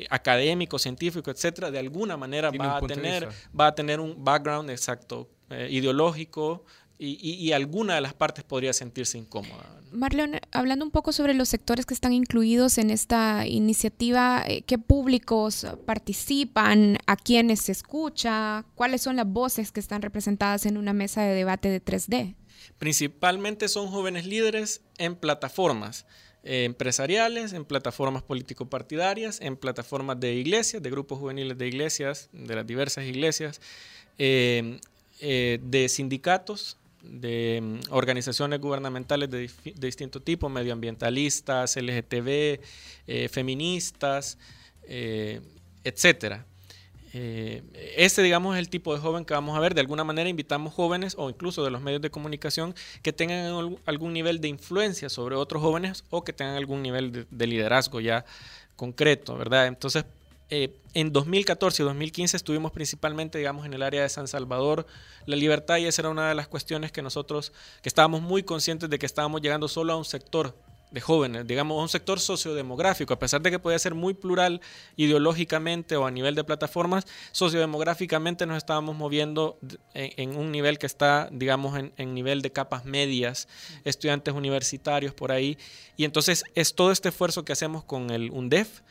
[0.09, 5.29] académico, científico, etcétera, de alguna manera va a, tener, va a tener un background exacto,
[5.49, 6.63] eh, ideológico,
[7.03, 9.65] y, alguna de las partes podría sentirse incómoda.
[9.91, 14.77] Marlon, hablando un poco sobre los sectores que están incluidos en esta iniciativa, eh, ¿qué
[14.77, 16.97] públicos participan?
[17.07, 18.65] ¿A quiénes se escucha?
[18.75, 22.35] ¿Cuáles son las voces que están representadas en una mesa de debate de 3D?
[22.77, 26.05] Principalmente son jóvenes líderes en plataformas.
[26.43, 32.55] Eh, empresariales, en plataformas político-partidarias, en plataformas de iglesias, de grupos juveniles de iglesias, de
[32.55, 33.59] las diversas iglesias,
[34.17, 34.79] eh,
[35.19, 42.59] de sindicatos, de mm, organizaciones gubernamentales de, distinto tipo, medioambientalistas, LGTB,
[43.07, 44.37] eh, feministas,
[44.83, 45.41] eh,
[45.83, 46.45] etcétera.
[47.13, 49.73] Este, digamos, es el tipo de joven que vamos a ver.
[49.73, 54.13] De alguna manera invitamos jóvenes o incluso de los medios de comunicación que tengan algún
[54.13, 58.23] nivel de influencia sobre otros jóvenes o que tengan algún nivel de, de liderazgo ya
[58.77, 59.67] concreto, ¿verdad?
[59.67, 60.05] Entonces,
[60.51, 64.85] eh, en 2014 y 2015 estuvimos principalmente, digamos, en el área de San Salvador,
[65.25, 68.89] la libertad, y esa era una de las cuestiones que nosotros, que estábamos muy conscientes
[68.89, 70.53] de que estábamos llegando solo a un sector
[70.91, 74.59] de jóvenes, digamos, a un sector sociodemográfico, a pesar de que podía ser muy plural
[74.97, 79.57] ideológicamente o a nivel de plataformas, sociodemográficamente nos estábamos moviendo
[79.93, 83.47] en, un nivel que está, digamos, en, en, nivel de capas medias,
[83.85, 85.57] estudiantes universitarios por ahí,
[85.95, 88.81] y entonces es todo este esfuerzo que hacemos con el UNDEF,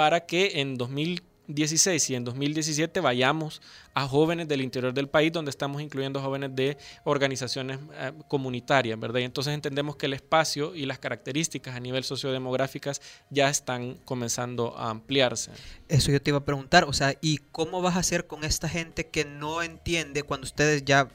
[0.00, 3.60] para que en 2000 2016 y en 2017 vayamos
[3.92, 9.20] a jóvenes del interior del país, donde estamos incluyendo jóvenes de organizaciones eh, comunitarias, ¿verdad?
[9.20, 14.78] Y entonces entendemos que el espacio y las características a nivel sociodemográficas ya están comenzando
[14.78, 15.50] a ampliarse.
[15.88, 18.68] Eso yo te iba a preguntar, o sea, ¿y cómo vas a hacer con esta
[18.68, 21.08] gente que no entiende cuando ustedes ya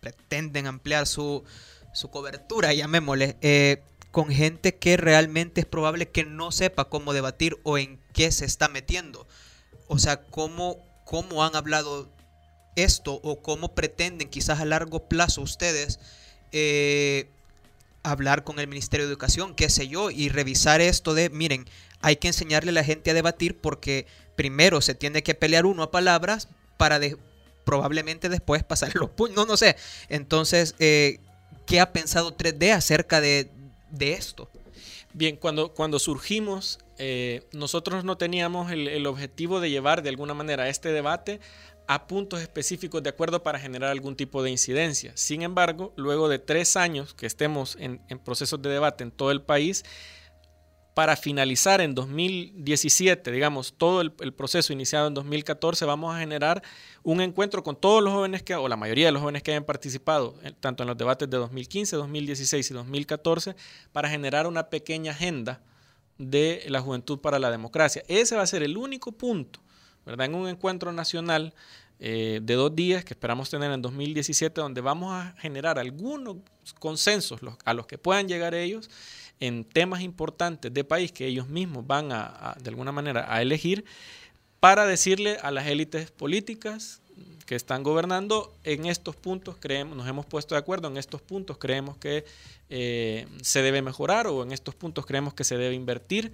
[0.00, 1.42] pretenden ampliar su,
[1.92, 7.58] su cobertura, llamémosle, eh, con gente que realmente es probable que no sepa cómo debatir
[7.62, 9.26] o en qué se está metiendo?
[9.86, 12.10] O sea, ¿cómo, cómo han hablado
[12.76, 15.98] esto o cómo pretenden quizás a largo plazo ustedes
[16.52, 17.28] eh,
[18.02, 21.66] hablar con el Ministerio de Educación, qué sé yo, y revisar esto de, miren,
[22.00, 25.82] hay que enseñarle a la gente a debatir porque primero se tiene que pelear uno
[25.82, 27.18] a palabras para de,
[27.64, 29.76] probablemente después pasar los puños, no, no sé.
[30.08, 31.18] Entonces, eh,
[31.66, 33.50] ¿qué ha pensado 3D acerca de,
[33.90, 34.48] de esto?
[35.12, 40.34] Bien, cuando, cuando surgimos, eh, nosotros no teníamos el, el, objetivo de llevar de alguna
[40.34, 41.40] manera este debate
[41.88, 45.10] a puntos específicos de acuerdo para generar algún tipo de incidencia.
[45.16, 49.32] Sin embargo, luego de tres años que estemos en, en procesos de debate en todo
[49.32, 49.84] el país,
[51.00, 56.62] para finalizar en 2017, digamos, todo el, proceso iniciado en 2014, vamos a generar
[57.02, 59.64] un encuentro con todos los jóvenes que, o la mayoría de los jóvenes que hayan
[59.64, 63.56] participado, tanto en los debates de 2015, 2016 y 2014,
[63.92, 65.62] para generar una pequeña agenda
[66.18, 68.02] de la juventud para la democracia.
[68.06, 69.60] Ese va a ser el único punto,
[70.04, 70.26] ¿verdad?
[70.26, 71.54] En un encuentro nacional
[71.98, 76.36] eh, de dos días que esperamos tener en 2017, donde vamos a generar algunos
[76.78, 78.90] consensos a los que puedan llegar ellos
[79.40, 83.84] en temas importantes de país que ellos mismos van a, de alguna manera a elegir
[84.60, 87.00] para decirle a las élites políticas
[87.46, 91.58] que están gobernando en estos puntos creemos nos hemos puesto de acuerdo en estos puntos
[91.58, 92.24] creemos que
[92.68, 96.32] eh, se debe mejorar o en estos puntos creemos que se debe invertir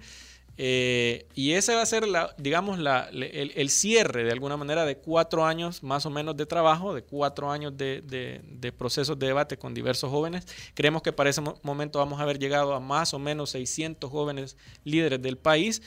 [0.59, 2.05] eh, y ese va a ser,
[2.37, 7.03] digamos, el, cierre de alguna manera de cuatro años más o menos de trabajo, de
[7.03, 10.47] cuatro años de, procesos de debate con diversos jóvenes.
[10.73, 14.57] Creemos que para ese momento vamos a haber llegado a más o menos 600 jóvenes
[14.83, 15.83] líderes del país.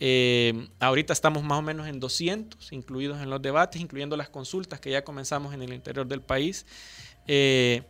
[0.00, 4.80] Eh, ahorita estamos más o menos en 200, incluidos en los debates, incluyendo las consultas
[4.80, 6.64] que ya comenzamos en el interior del país.
[7.26, 7.82] Eh,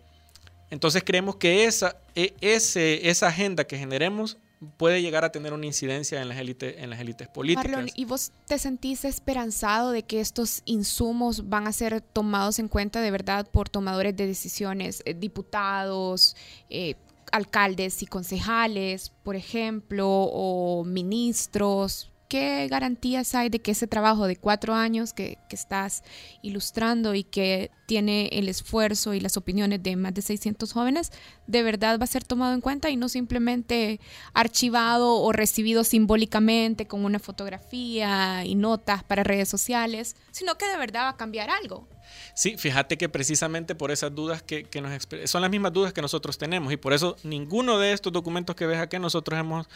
[0.71, 4.39] entonces creemos que esa, ese, esa agenda que generemos
[4.77, 7.71] puede llegar a tener una incidencia en las élites en las élites políticas.
[7.71, 12.69] Marlon, ¿y vos te sentís esperanzado de que estos insumos van a ser tomados en
[12.69, 16.37] cuenta de verdad por tomadores de decisiones, eh, diputados,
[16.71, 16.95] eh,
[17.33, 22.13] alcaldes y concejales, por ejemplo, o ministros?
[22.29, 26.03] ¿Qué garantías hay de que ese trabajo de cuatro años que, estás
[26.43, 31.13] ilustrando y que tiene el esfuerzo y las opiniones de más de 600 jóvenes,
[31.47, 34.01] de verdad va a ser tomado en cuenta y no simplemente
[34.35, 40.77] archivado o recibido simbólicamente con una fotografía y notas para redes sociales, sino que de
[40.77, 41.89] verdad va a cambiar algo?
[42.35, 46.03] Sí, fíjate que precisamente por esas dudas que, que nos son las mismas dudas que
[46.03, 49.67] nosotros tenemos y por eso ninguno de estos documentos que ves aquí nosotros hemos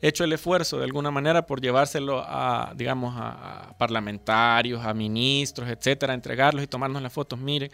[0.00, 6.14] hecho el esfuerzo de alguna manera por llevárselo a, digamos, a, parlamentarios, a ministros, etcétera,
[6.14, 7.38] entregarlos y tomarnos las fotos.
[7.38, 7.70] Mire,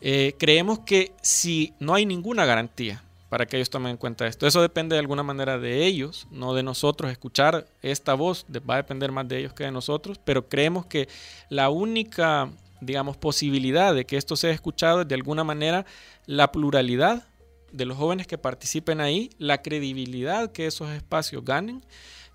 [0.00, 4.46] eh, creemos que si no hay ninguna garantía para que ellos tomen en cuenta esto.
[4.46, 7.10] Eso depende de alguna manera de ellos, no de nosotros.
[7.10, 11.08] Escuchar esta voz va a depender más de ellos que de nosotros, pero creemos que
[11.48, 15.86] la única digamos, posibilidad de que esto sea escuchado es de alguna manera
[16.26, 17.26] la pluralidad
[17.72, 21.84] de los jóvenes que participen ahí, la credibilidad que esos espacios ganen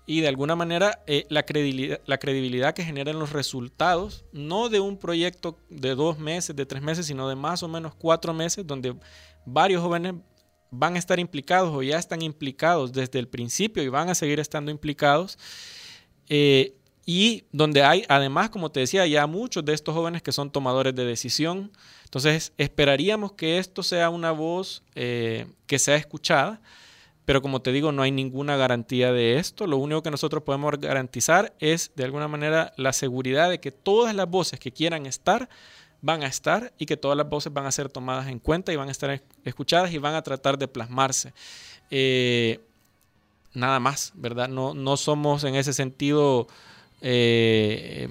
[0.06, 4.80] y de alguna manera eh, la, credibilidad, la credibilidad que generen los resultados, no de
[4.80, 8.66] un proyecto de dos meses, de tres meses, sino de más o menos cuatro meses,
[8.66, 8.96] donde
[9.46, 10.14] varios jóvenes
[10.70, 14.40] van a estar implicados o ya están implicados desde el principio y van a seguir
[14.40, 15.38] estando implicados.
[16.28, 16.74] Eh,
[17.04, 20.94] y donde hay, además, como te decía, ya muchos de estos jóvenes que son tomadores
[20.94, 21.72] de decisión.
[22.04, 26.60] Entonces, esperaríamos que esto sea una voz eh, que sea escuchada,
[27.24, 29.66] pero como te digo, no hay ninguna garantía de esto.
[29.66, 34.14] Lo único que nosotros podemos garantizar es, de alguna manera, la seguridad de que todas
[34.14, 35.48] las voces que quieran estar
[36.02, 38.76] van a estar y que todas las voces van a ser tomadas en cuenta y
[38.76, 41.32] van a estar escuchadas y van a tratar de plasmarse.
[41.90, 42.60] Eh,
[43.54, 44.48] nada más, ¿verdad?
[44.48, 46.48] No, no somos en ese sentido
[47.04, 48.08] eh,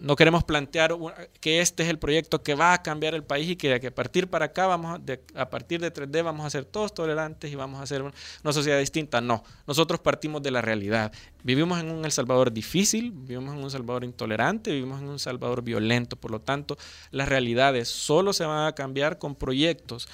[0.00, 0.96] no queremos plantear
[1.40, 3.94] que este es el proyecto que va a cambiar el país y que, que a
[3.94, 7.54] partir para acá vamos a, de, partir de 3D vamos a ser todos tolerantes y
[7.54, 9.20] vamos a hacer una sociedad distinta.
[9.20, 11.12] No, nosotros partimos de la realidad.
[11.44, 15.62] Vivimos en un El Salvador difícil, vivimos en un Salvador intolerante, vivimos en un Salvador
[15.62, 16.16] violento.
[16.16, 16.76] Por lo tanto,
[17.12, 20.08] las realidades solo se van a cambiar con proyectos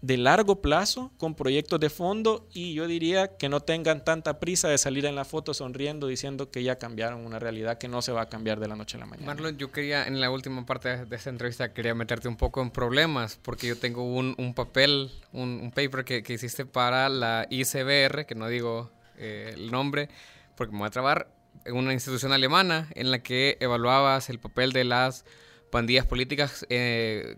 [0.00, 4.68] de largo plazo, con proyectos de fondo y yo diría que no tengan tanta prisa
[4.68, 8.12] de salir en la foto sonriendo diciendo que ya cambiaron una realidad que no se
[8.12, 9.26] va a cambiar de la noche a la mañana.
[9.26, 12.70] Marlon, yo quería, en la última parte de esta entrevista, quería meterte un poco en
[12.70, 17.46] problemas, porque yo tengo un, un papel, un, un paper que, que, hiciste para la
[17.50, 20.08] ICBR, que no digo eh, el nombre,
[20.56, 21.28] porque me voy a trabar,
[21.64, 25.24] en una institución alemana en la que evaluabas el papel de las
[25.70, 27.36] pandillas políticas eh,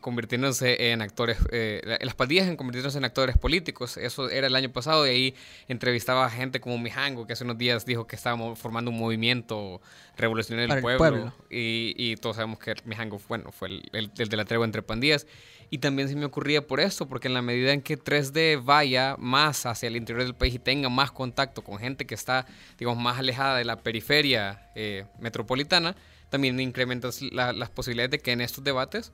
[0.00, 3.96] convirtiéndose en actores, eh, las pandillas en convirtiéndose en actores políticos.
[3.96, 5.34] Eso era el año pasado y ahí
[5.68, 9.80] entrevistaba a gente como Mijango, que hace unos días dijo que estábamos formando un movimiento
[10.16, 11.32] revolucionario del pueblo.
[11.50, 15.26] Y, todos sabemos que Mijango bueno, fue el, el, de la tregua entre pandillas.
[15.70, 19.16] Y también se me ocurría por eso, porque en la medida en que 3D vaya
[19.18, 22.44] más hacia el interior del país y tenga más contacto con gente que está,
[22.78, 25.96] digamos, más alejada de la periferia eh, metropolitana,
[26.28, 29.12] también incrementas las posibilidades de que en estos debates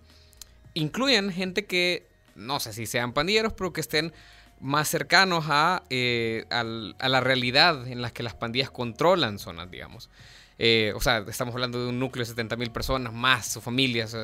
[0.79, 4.12] incluyan gente que, no sé si sean pandilleros, pero que estén
[4.61, 10.11] más cercanos a, eh, la realidad en la que las pandillas controlan zonas, digamos.
[10.59, 14.17] Eh, o sea, estamos hablando de un núcleo de 70 mil personas, más sus familias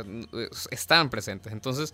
[0.71, 1.53] están presentes.
[1.53, 1.93] Entonces,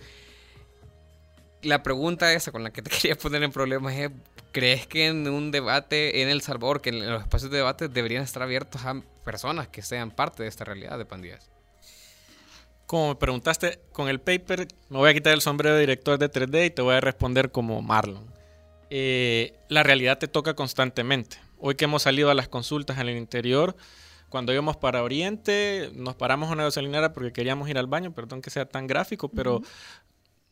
[1.62, 4.11] la pregunta esa con la que te quería poner en problemas es,
[4.53, 8.23] ¿crees que en un debate en El Salvador, que en los espacios de debate deberían
[8.23, 11.51] estar abiertos a personas que sean parte de esta realidad de pandillas?
[12.90, 16.29] Como me preguntaste con el paper, me voy a quitar el sombrero de director de
[16.29, 18.26] 3D y te voy a responder como Marlon.
[18.90, 21.38] Eh, la realidad te toca constantemente.
[21.61, 23.76] Hoy que hemos salido a las consultas en el interior,
[24.29, 28.42] cuando íbamos para Oriente, nos paramos en una gasolinera porque queríamos ir al baño, perdón
[28.42, 29.62] que sea tan gráfico, pero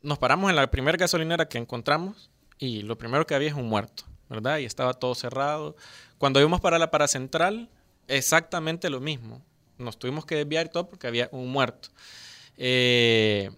[0.03, 3.67] nos paramos en la primera gasolinera que encontramos y lo primero que había es un
[3.67, 4.59] muerto, ¿verdad?
[4.59, 5.75] Y estaba todo cerrado.
[6.19, 7.69] Cuando íbamos para la paracentral,
[8.07, 9.43] exactamente lo mismo.
[9.77, 11.89] Nos tuvimos que desviar y todo porque había un muerto
[12.59, 13.51] eh,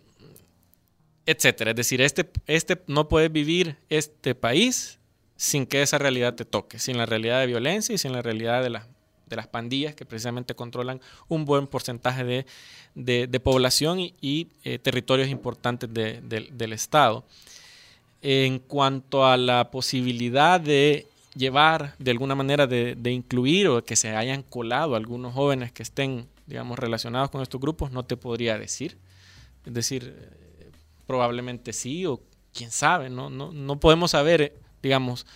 [1.26, 1.70] etcétera.
[1.70, 4.98] Es decir, este, este, no puedes vivir este país
[5.36, 8.62] sin que esa realidad te toque, sin la realidad de violencia y sin la realidad
[8.62, 8.70] de,
[9.30, 12.44] de las pandillas que precisamente controlan un buen porcentaje
[12.94, 17.24] de, población y, eh, territorios importantes del Estado.
[18.22, 23.96] En cuanto a la posibilidad de llevar de alguna manera de, de, incluir o que
[23.96, 28.58] se hayan colado algunos jóvenes que estén digamos, relacionados con estos grupos, no te podría
[28.58, 28.98] decir.
[29.64, 30.70] Es decir, eh,
[31.06, 32.20] probablemente sí o
[32.52, 33.30] quién sabe, ¿no?
[33.30, 35.26] No, no podemos saber, digamos,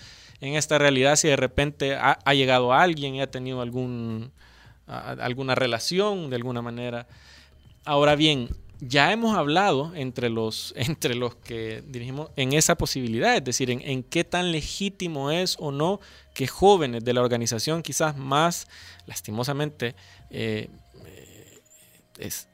[0.40, 4.32] en esta realidad si de repente ha, llegado alguien y ha tenido algún,
[4.86, 7.06] alguna relación de alguna manera.
[7.84, 8.48] Ahora bien,
[8.80, 13.80] ya hemos hablado entre los, entre los que dirigimos en esa posibilidad, es decir, en,
[13.82, 16.00] en, qué tan legítimo es o no
[16.34, 18.66] que jóvenes de la organización quizás más
[19.06, 19.94] lastimosamente
[20.30, 20.68] eh,
[22.18, 22.48] es,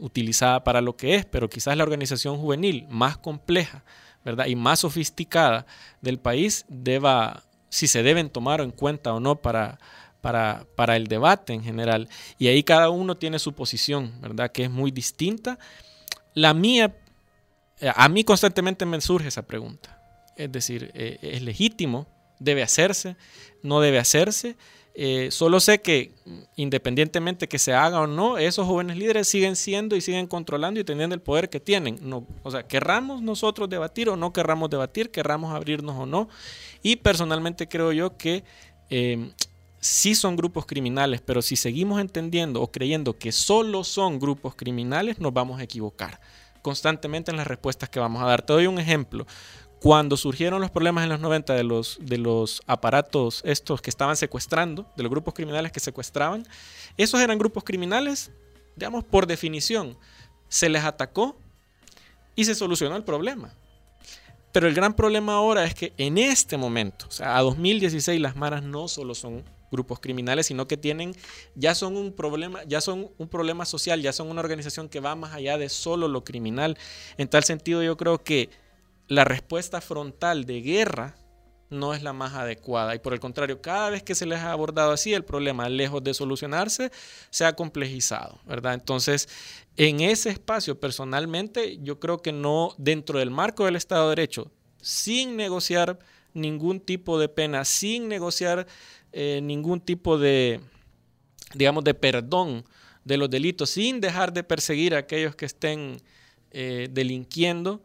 [0.00, 3.84] utilizada para lo que es, pero quizás la organización juvenil más compleja
[4.24, 4.46] ¿verdad?
[4.46, 5.66] y más sofisticada
[6.00, 9.78] del país deba, si se deben tomar en cuenta o no para,
[10.20, 12.08] para, para el debate en general.
[12.38, 14.50] Y ahí cada uno tiene su posición, ¿verdad?
[14.50, 15.58] Que es muy distinta.
[16.34, 16.94] La mía,
[17.80, 19.98] eh, a mí constantemente me surge esa pregunta.
[20.36, 22.06] Es decir, eh, ¿es legítimo?
[22.38, 23.16] ¿Debe hacerse?
[23.62, 24.56] ¿No debe hacerse?
[24.94, 26.12] Eh, solo sé que
[26.56, 30.84] independientemente que se haga o no, esos jóvenes líderes siguen siendo y siguen controlando y
[30.84, 31.98] teniendo el poder que tienen.
[32.02, 36.28] No, o sea, querramos nosotros debatir o no querramos debatir, querramos abrirnos o no.
[36.82, 38.44] Y personalmente creo yo que
[38.90, 39.30] eh,
[39.80, 45.18] sí son grupos criminales, pero si seguimos entendiendo o creyendo que solo son grupos criminales,
[45.18, 46.20] nos vamos a equivocar
[46.62, 48.42] constantemente en las respuestas que vamos a dar.
[48.42, 49.26] Te doy un ejemplo.
[49.82, 54.16] Cuando surgieron los problemas en los 90 de los, de los aparatos estos que estaban
[54.16, 56.46] secuestrando, de los grupos criminales que secuestraban,
[56.96, 58.30] esos eran grupos criminales,
[58.76, 59.98] digamos, por definición.
[60.48, 61.36] Se les atacó
[62.36, 63.52] y se solucionó el problema.
[64.52, 68.36] Pero el gran problema ahora es que en este momento, o sea, a 2016 las
[68.36, 69.42] maras no solo son
[69.72, 71.12] grupos criminales, sino que tienen,
[71.56, 75.16] ya son un problema, ya son un problema social, ya son una organización que va
[75.16, 76.78] más allá de solo lo criminal.
[77.18, 78.48] En tal sentido, yo creo que
[79.08, 81.16] la respuesta frontal de guerra
[81.70, 84.52] no es la más adecuada y por el contrario, cada vez que se les ha
[84.52, 86.92] abordado así, el problema, lejos de solucionarse,
[87.30, 88.74] se ha complejizado, ¿verdad?
[88.74, 89.28] Entonces,
[89.76, 94.52] en ese espacio, personalmente, yo creo que no, dentro del marco del Estado de Derecho,
[94.82, 95.98] sin negociar
[96.34, 98.66] ningún tipo de pena, sin negociar
[99.12, 100.60] eh, ningún tipo de,
[101.54, 102.64] digamos, de perdón
[103.04, 105.96] de los delitos, sin dejar de perseguir a aquellos que estén
[106.50, 107.82] eh, delinquiendo,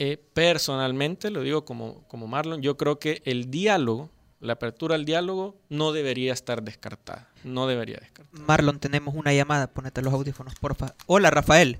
[0.00, 4.08] eh, personalmente, lo digo como, como Marlon, yo creo que el diálogo,
[4.40, 7.28] la apertura al diálogo, no debería estar descartada.
[7.44, 8.40] No debería descartar.
[8.46, 9.66] Marlon, tenemos una llamada.
[9.66, 10.94] Ponete los audífonos, porfa.
[11.06, 11.76] Hola, Rafael.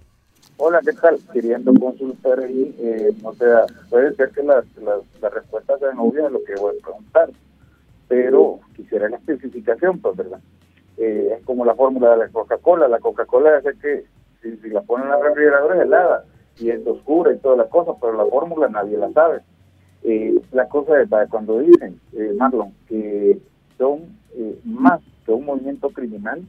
[0.59, 1.19] Hola, ¿qué tal?
[1.33, 3.47] Queriendo consultar ahí, eh, no sé,
[3.89, 7.31] puede ser que las, las, las respuestas sean obvias a lo que voy a preguntar,
[8.07, 10.41] pero quisiera la especificación, pues, ¿verdad?
[10.99, 12.87] Eh, es como la fórmula de la Coca-Cola.
[12.87, 14.05] La Coca-Cola es que
[14.43, 16.25] si, si, la ponen en la refrigeradora es helada
[16.59, 19.41] y es oscura y todas las cosas, pero la fórmula nadie la sabe.
[20.03, 23.39] Eh, la cosa es cuando dicen, eh, Marlon, que
[23.77, 24.01] son
[24.35, 26.43] eh, más que un movimiento criminal,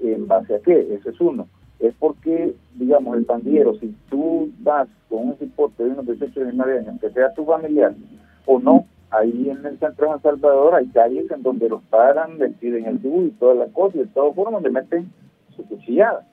[0.00, 0.94] ¿en base a qué?
[0.94, 1.46] Ese es uno.
[1.78, 6.42] Es porque, digamos, el pandillero, si tú vas con un cipote de unos 18 y
[6.44, 7.94] 19 años, que sea tu familiar
[8.46, 12.38] o no, ahí en el centro de San Salvador hay calles en donde los paran,
[12.38, 15.10] les piden el dúo y todas las cosas, y de todas formas le meten
[15.54, 16.26] su cuchillada.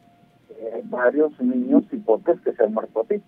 [0.60, 3.22] Eh, varios niños cipotes que se han muerto así.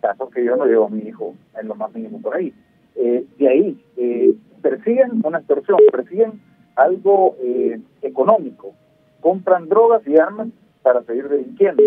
[0.00, 2.52] Caso que yo no llevo a mi hijo en lo más mínimo por ahí.
[2.96, 6.40] Eh, de ahí, eh, persiguen una extorsión, persiguen
[6.76, 8.74] algo eh, económico,
[9.20, 10.48] compran drogas y armas
[10.82, 11.82] para seguir delinquiendo.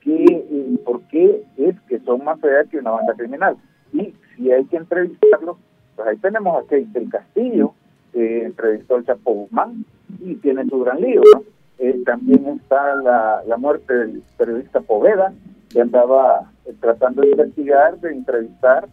[0.00, 3.56] ¿Qué, eh, ¿Por qué es que son más allá que una banda criminal?
[3.92, 5.56] Y si hay que entrevistarlos,
[5.96, 7.72] pues ahí tenemos a Kate del Castillo,
[8.12, 9.84] entrevistó al Chapo Guzmán
[10.20, 11.22] y tiene su gran lío.
[11.34, 11.55] ¿no?
[11.78, 15.32] Eh, también está la, la muerte del periodista Poveda,
[15.70, 18.88] que andaba eh, tratando de investigar, de entrevistar,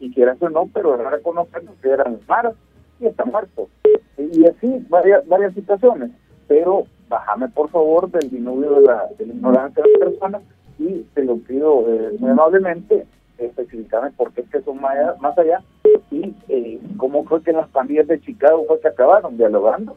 [0.00, 2.54] y quieras o no, pero era reconociendo que eran maras
[3.00, 3.68] y está muerto.
[4.16, 6.10] Y así varias, varias situaciones,
[6.46, 10.42] pero bájame por favor del dinubio de la, de ignorancia de las personas
[10.78, 13.06] y te lo pido eh, muy amablemente
[13.38, 15.62] especificarme por qué es que son más allá,
[16.10, 19.96] y eh, cómo fue que las pandillas de Chicago fue que acabaron dialogando.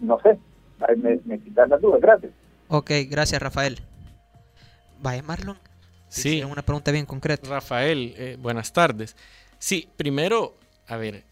[0.00, 0.38] No sé,
[0.96, 2.32] me, me quitan las dudas, gracias.
[2.68, 3.80] Ok, gracias Rafael.
[5.00, 5.58] Vaya Marlon.
[6.08, 6.42] Sí.
[6.42, 7.48] Una pregunta bien concreta.
[7.48, 9.16] Rafael, eh, buenas tardes.
[9.58, 10.56] Sí, primero,
[10.86, 11.24] a ver,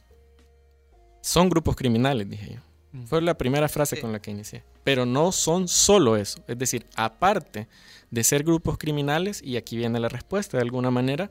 [1.21, 2.61] son grupos criminales, dije yo.
[3.07, 4.03] Fue la primera frase Sí.
[4.03, 4.65] con la que inicié.
[4.83, 6.43] Pero no son solo eso.
[6.49, 7.69] Es decir, aparte
[8.11, 11.31] de ser grupos criminales, y aquí viene la respuesta de alguna manera,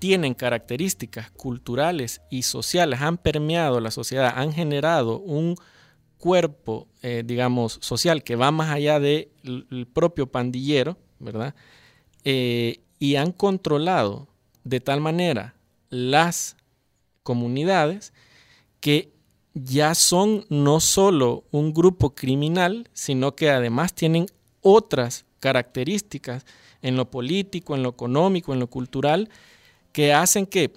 [0.00, 5.54] tienen características culturales y sociales, han permeado la sociedad, han generado un
[6.18, 11.54] cuerpo, eh, digamos, social que va más allá del el propio pandillero, ¿verdad?
[12.24, 14.28] Eh, y han controlado
[14.64, 15.54] de tal manera
[15.90, 16.56] las
[17.22, 18.12] comunidades
[18.80, 19.12] que
[19.54, 24.26] ya son no solo un grupo criminal, sino que además tienen
[24.60, 26.44] otras características
[26.82, 29.30] en lo político, en lo económico, en lo cultural,
[29.92, 30.72] que hacen que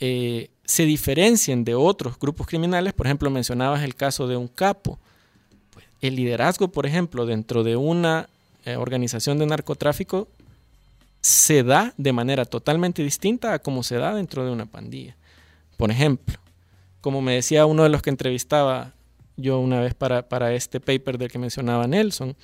[0.00, 2.92] eh, se diferencien de otros grupos criminales.
[2.92, 5.00] Por ejemplo, mencionabas el caso de un capo.
[5.70, 8.28] Pues, el liderazgo, por ejemplo, dentro de una
[8.64, 10.28] eh, organización de narcotráfico
[11.20, 15.16] se da de manera totalmente distinta a como se da dentro de una pandilla.
[15.76, 16.38] Por ejemplo,
[17.00, 18.92] como me decía uno de los que entrevistaba
[19.36, 22.36] yo una vez para, para este paper del que mencionaba Nelson,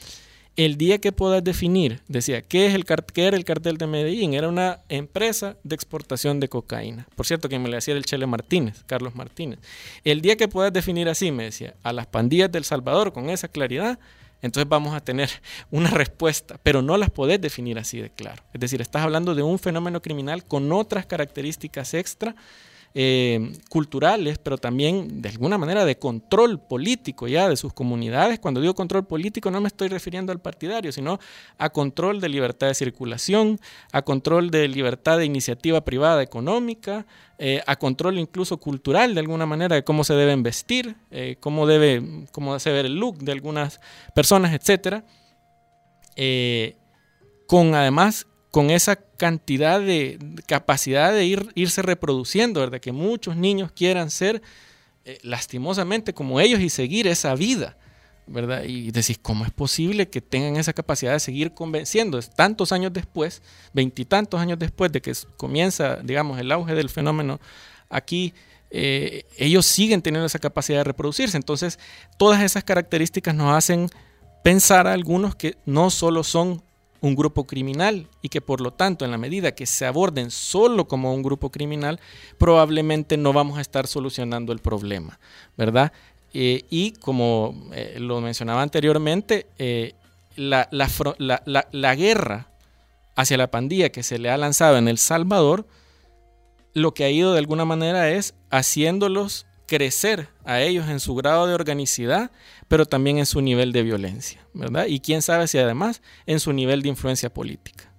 [0.57, 4.33] el día que puedas definir, decía, ¿qué, es el era el cartel de Medellín?
[4.33, 7.07] Era una empresa de exportación de cocaína.
[7.15, 9.59] Por cierto, que me le hacía el Chele Martínez, Carlos Martínez.
[10.03, 13.49] El día que puedas definir así, me decía, a las pandillas del Salvador con esa
[13.49, 13.99] claridad,
[14.41, 15.29] entonces vamos a tener
[15.71, 18.43] una respuesta, pero no las podés definir así de claro.
[18.55, 22.35] Es decir, estás hablando de un fenómeno criminal con otras características extra
[22.99, 28.39] eh, culturales, pero también de alguna manera de control político ya de sus comunidades.
[28.39, 31.19] Cuando digo control político no me estoy refiriendo al partidario, sino
[31.59, 33.61] a control de libertad de circulación,
[33.93, 37.05] a control de libertad de iniciativa privada económica,
[37.37, 41.67] eh, a control incluso cultural de alguna manera de cómo se deben vestir, eh, cómo
[41.67, 43.79] debe, cómo se ve el look de algunas
[44.15, 45.05] personas, etcétera.
[47.47, 52.81] Con además con esa cantidad de capacidad de ir, irse reproduciendo, ¿verdad?
[52.81, 54.43] Que muchos niños quieran ser
[55.05, 57.77] eh, lastimosamente como ellos y seguir esa vida,
[58.27, 58.65] ¿verdad?
[58.65, 63.43] Y decís, ¿cómo es posible que tengan esa capacidad de seguir convenciendo tantos años después,
[63.73, 67.41] veintitantos años después de que comienza, digamos, el auge del fenómeno
[67.89, 68.33] aquí?
[68.71, 71.37] eh, ellos siguen teniendo esa capacidad de reproducirse.
[71.37, 71.79] Entonces,
[72.19, 73.89] todas esas características nos hacen
[74.43, 76.63] pensar a algunos que no solo son
[77.01, 80.89] un grupo criminal y que por lo tanto en la medida que se aborden solo
[80.89, 82.01] como un grupo criminal,
[82.39, 85.19] probablemente no vamos a estar solucionando el problema,
[85.57, 85.93] ¿verdad?
[86.33, 89.95] Eh, y como eh, lo mencionaba anteriormente, eh,
[90.37, 92.49] la, la la guerra
[93.15, 95.67] hacia la pandilla que se le ha lanzado en El Salvador,
[96.75, 101.47] lo que ha ido de alguna manera es haciéndolos crecer a ellos en su grado
[101.47, 102.31] de organicidad,
[102.69, 104.87] pero también en su nivel de violencia, ¿verdad?
[104.87, 107.93] Y quién sabe si además en su nivel de influencia política.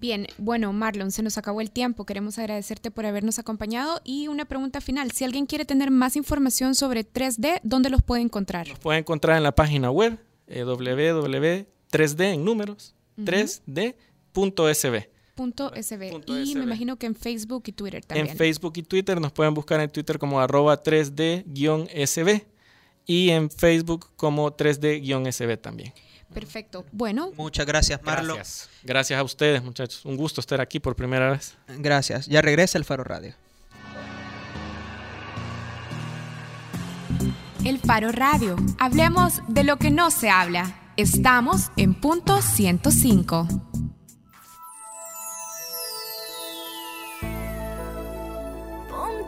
[0.00, 2.06] Bien, bueno, Marlon, se nos acabó el tiempo.
[2.06, 5.12] Queremos agradecerte por habernos acompañado y una pregunta final.
[5.12, 8.66] Si alguien quiere tener más información sobre 3D, ¿dónde los puede encontrar?
[8.66, 13.94] Nos pueden encontrar en la página web eh, www.3D en números, 3D
[14.32, 15.06] punto .sb.
[16.26, 18.28] Y me imagino que en Facebook y Twitter también.
[18.28, 22.44] En Facebook y Twitter nos pueden buscar en Twitter como arroba 3D-SB
[23.06, 25.92] y en Facebook como 3D-SB también.
[26.32, 26.84] Perfecto.
[26.92, 28.36] Bueno, Muchas gracias, Marlon.
[28.36, 28.70] Gracias.
[28.84, 30.04] Gracias a ustedes, muchachos.
[30.04, 31.56] Un gusto estar aquí por primera vez.
[31.78, 32.26] Gracias.
[32.26, 33.34] Ya regresa el Faro Radio.
[37.64, 38.56] El Faro Radio.
[38.78, 40.92] Hablemos de lo que no se habla.
[40.96, 43.89] Estamos en punto 105.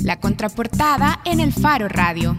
[0.00, 2.36] La contraportada en el Faro Radio.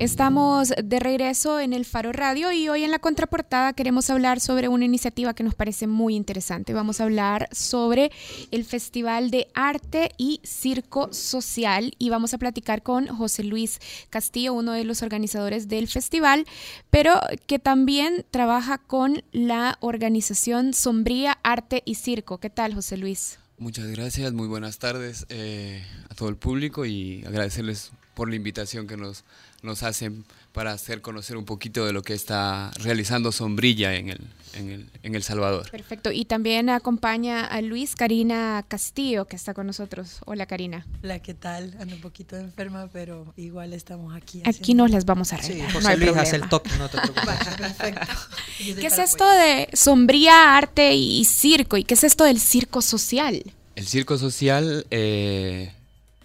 [0.00, 4.66] Estamos de regreso en el Faro Radio y hoy en la contraportada queremos hablar sobre
[4.66, 6.72] una iniciativa que nos parece muy interesante.
[6.72, 8.10] Vamos a hablar sobre
[8.50, 13.78] el Festival de Arte y Circo Social y vamos a platicar con José Luis
[14.08, 16.46] Castillo, uno de los organizadores del festival,
[16.88, 22.38] pero que también trabaja con la organización Sombría Arte y Circo.
[22.38, 23.38] ¿Qué tal, José Luis?
[23.58, 28.86] Muchas gracias, muy buenas tardes eh, a todo el público y agradecerles por la invitación
[28.86, 29.24] que nos,
[29.62, 34.20] nos hacen para hacer conocer un poquito de lo que está realizando Sombrilla en el,
[34.52, 35.70] en el, en el Salvador.
[35.70, 36.12] Perfecto.
[36.12, 40.18] Y también acompaña a Luis Karina Castillo, que está con nosotros.
[40.26, 40.86] Hola, Karina.
[41.02, 41.74] Hola, ¿qué tal?
[41.80, 44.42] Ando un poquito enferma, pero igual estamos aquí.
[44.44, 45.72] Aquí nos las vamos a Sí, arreglar.
[45.72, 46.22] José no hay Luis problema.
[46.28, 47.56] hace el toque, no te preocupes.
[47.56, 48.12] Perfecto.
[48.58, 51.78] ¿Qué es esto de sombría, arte y circo?
[51.78, 53.42] ¿Y qué es esto del circo social?
[53.76, 55.72] El Circo Social, eh,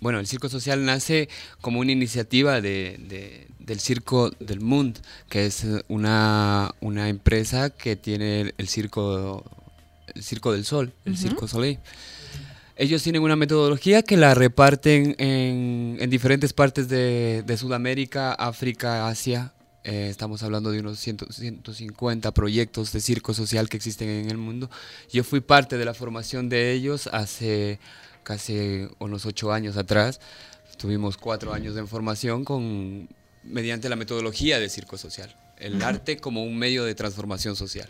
[0.01, 1.29] bueno, el Circo Social nace
[1.61, 7.95] como una iniciativa de, de- del Circo del Mundo, que es una, una empresa que
[7.95, 9.43] tiene el, el circo,
[10.13, 11.17] el Circo del Sol, el.
[11.17, 11.79] Circo Soleil.
[12.77, 19.07] Ellos tienen una metodología que la reparten en, en diferentes partes de, de Sudamérica, África,
[19.07, 19.53] Asia.
[19.85, 24.37] Eh, estamos hablando de unos 100 150 proyectos de circo social que existen en el
[24.37, 24.69] mundo.
[25.11, 27.79] Yo fui parte de la formación de ellos hace
[28.25, 30.19] casi unos ocho años atrás.
[30.77, 33.07] Tuvimos cuatro años de formación con,
[33.45, 35.33] mediante la metodología de circo social.
[35.57, 37.87] El arte como un medio de transformación social.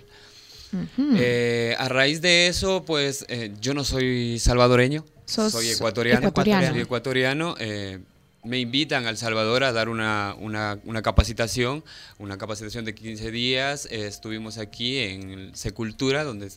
[1.15, 6.27] Eh, a raíz de eso, pues eh, yo no soy salvadoreño, soy ecuatoriano.
[6.27, 6.67] ecuatoriano.
[6.73, 7.55] Soy ecuatoriano.
[7.59, 7.99] eh,
[8.43, 11.83] me invitan al Salvador a dar una, una- una capacitación,
[12.19, 13.87] una capacitación de 15 días.
[13.89, 16.51] estuvimos aquí en Secultura, donde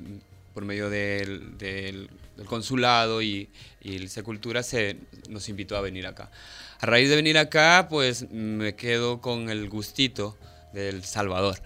[0.58, 3.48] por medio del, del- del consulado y,
[3.80, 4.96] y el Secultura se
[5.28, 6.32] nos invitó a venir acá.
[6.80, 10.36] A raíz de venir acá, pues me quedo con el gustito
[10.72, 11.60] del Salvador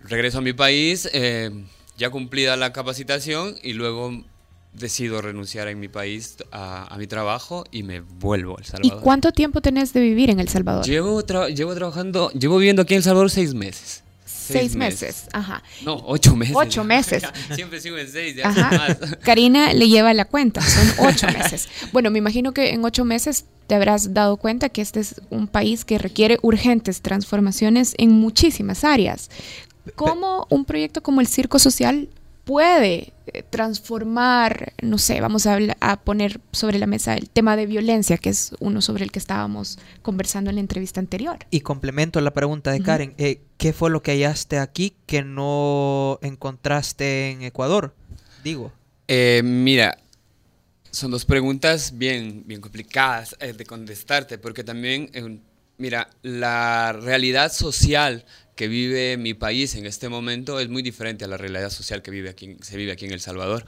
[0.00, 1.50] regreso a mi país, eh,
[1.96, 4.22] ya cumplida la capacitación y luego
[4.74, 8.68] decido renunciar en mi país a, a mi trabajo y me vuelvo a El ¿Y
[8.70, 9.02] Salvador.
[9.02, 10.84] cuánto tiempo tenés de vivir en El Salvador?
[10.86, 14.03] Llevo, tra- llevo trabajando, llevo viviendo aquí en El Salvador seis meses.
[14.46, 15.24] Seis meses.
[15.32, 15.62] Ajá.
[15.84, 16.54] No, ocho meses.
[16.56, 17.22] Ocho meses.
[17.54, 18.70] Siempre sigo en seis, ya Ajá.
[18.70, 19.16] más.
[19.22, 21.68] Karina le lleva la cuenta, son ocho meses.
[21.92, 25.46] Bueno, me imagino que en ocho meses te habrás dado cuenta que este es un
[25.48, 29.30] país que requiere urgentes transformaciones en muchísimas áreas.
[29.96, 32.08] ¿Cómo un proyecto como el Circo Social
[32.44, 38.18] puede eh, transformar, no sé, vamos a, poner sobre la mesa el tema de violencia,
[38.18, 41.38] que es uno sobre el que estábamos conversando en la entrevista anterior?
[41.50, 42.82] Y complemento la pregunta de.
[42.82, 43.14] Karen.
[43.18, 47.94] eh, ¿Qué fue lo que hallaste aquí que no encontraste en Ecuador?
[48.42, 48.72] Digo.
[49.08, 49.98] Eh, mira,
[50.94, 55.38] son dos preguntas bien, bien complicadas eh, de contestarte, porque también, eh,
[55.76, 58.24] mira, la realidad social
[58.54, 62.10] que vive mi país en este momento es muy diferente a la realidad social que
[62.10, 63.64] vive aquí, se vive aquí en El Salvador.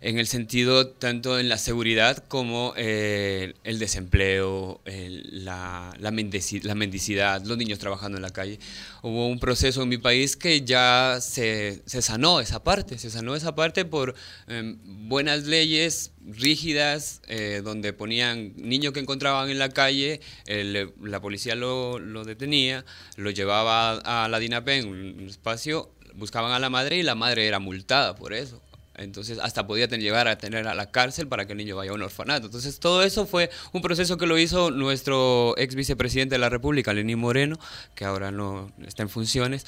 [0.00, 6.74] En el sentido tanto en la seguridad como eh, el desempleo, la, la, mendici- la
[6.74, 8.58] mendicidad, los niños trabajando en la calle.
[9.02, 13.34] Hubo un proceso en mi país que ya se, se sanó esa parte, se sanó
[13.34, 14.14] esa parte por
[14.48, 14.78] em,
[15.08, 21.54] buenas leyes rígidas, eh, donde ponían niños que encontraban en la calle, el- la policía
[21.54, 22.84] lo, lo detenía,
[23.16, 23.92] lo llevaba
[24.24, 28.32] a la DINAPEN, un espacio, buscaban a la madre y la madre era multada por
[28.32, 28.60] eso.
[28.98, 31.90] Entonces, hasta podía ten- llegar a tener a la cárcel para que el niño vaya
[31.90, 32.46] a un orfanato.
[32.46, 36.92] Entonces, todo eso fue un proceso que lo hizo nuestro ex vicepresidente de la República,
[36.92, 37.58] Lenín Moreno,
[37.94, 39.66] que ahora no está en funciones.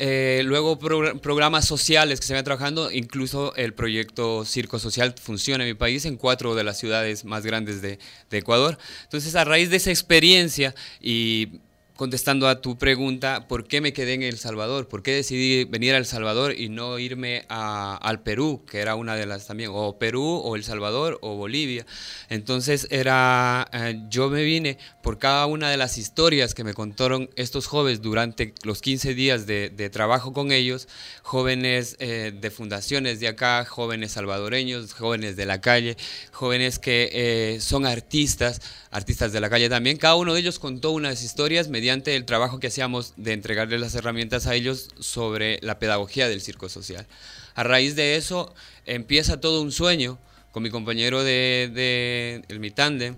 [0.00, 5.64] Eh, luego progr- programas sociales que se van trabajando, incluso el proyecto Circo Social funciona
[5.64, 7.98] en mi país, en cuatro de las ciudades más grandes de,
[8.30, 8.78] de Ecuador.
[9.04, 11.60] Entonces, a raíz de esa experiencia y
[11.98, 14.86] contestando a tu pregunta, ¿por qué me quedé en El Salvador?
[14.86, 19.16] ¿Por qué decidí venir a El Salvador y no irme al Perú, que era una
[19.16, 21.84] de las también, o Perú, o El Salvador, o Bolivia?
[22.28, 27.30] Entonces era, eh, yo me vine por cada una de las historias que me contaron
[27.34, 30.86] estos jóvenes durante los 15 días de, de trabajo con ellos,
[31.24, 35.96] jóvenes eh, de fundaciones de acá, jóvenes salvadoreños, jóvenes de la calle,
[36.30, 39.96] jóvenes que eh, son artistas, artistas de la calle también.
[39.96, 43.94] Cada uno de ellos contó unas historias mediante el trabajo que hacíamos de entregarles las
[43.94, 47.06] herramientas a ellos sobre la pedagogía del circo social.
[47.54, 50.18] A raíz de eso empieza todo un sueño
[50.52, 53.16] con mi compañero de, de el, mi tándem,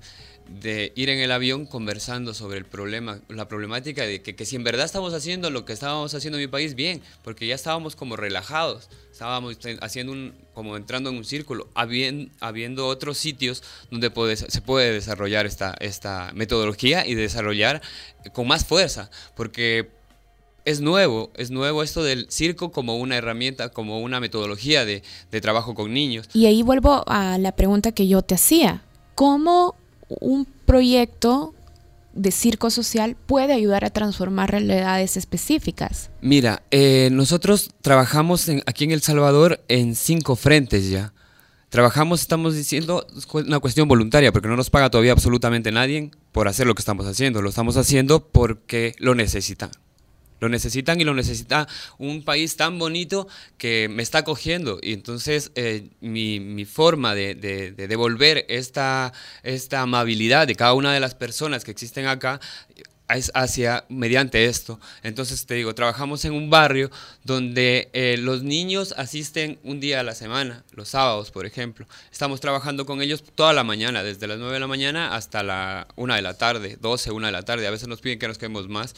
[0.49, 4.57] de ir en el avión conversando sobre el problema, la problemática de que, que si
[4.57, 7.97] en verdad estamos haciendo lo que estábamos haciendo en mi país bien, porque ya estábamos
[7.97, 8.89] como relajados,
[9.21, 14.93] estábamos haciendo un, como entrando en un círculo, habien- habiendo otros sitios donde se puede
[14.95, 17.83] desarrollar esta, esta metodología y desarrollar
[18.33, 19.91] con más fuerza, porque
[20.65, 25.41] es nuevo, es nuevo esto del circo como una herramienta, como una metodología de, de
[25.43, 26.27] trabajo con niños.
[26.33, 28.83] Y ahí vuelvo a la pregunta que yo te hacía.
[29.15, 29.75] ¿Cómo
[30.09, 31.55] un proyecto
[32.13, 36.11] de circo social puede ayudar a transformar realidades específicas?
[36.21, 41.13] Mira, eh, nosotros trabajamos aquí en El Salvador en cinco frentes ya.
[41.69, 46.49] Trabajamos, estamos diciendo, es una cuestión voluntaria, porque no nos paga todavía absolutamente nadie por
[46.49, 47.43] hacer lo que estamos haciendo.
[47.43, 49.71] Lo estamos haciendo porque lo necesitan.
[50.41, 51.69] Lo necesitan y lo necesita
[51.99, 53.29] un país tan bonito
[53.59, 54.79] que me está acogiendo.
[54.83, 59.13] Y entonces eh, mi, forma de, de- de devolver esta,
[59.43, 62.41] esta amabilidad de cada una de las personas que existen acá
[63.09, 64.79] es hacia mediante esto.
[65.03, 66.91] Entonces te digo, trabajamos en un barrio
[67.25, 71.87] donde eh, los niños asisten un día a la semana, los sábados, por ejemplo.
[72.13, 75.89] Estamos trabajando con ellos toda la mañana, desde las 9 de la mañana hasta la
[75.97, 77.67] 1 de la tarde, 12, 1 de la tarde.
[77.67, 78.95] A veces nos piden que nos quedemos más.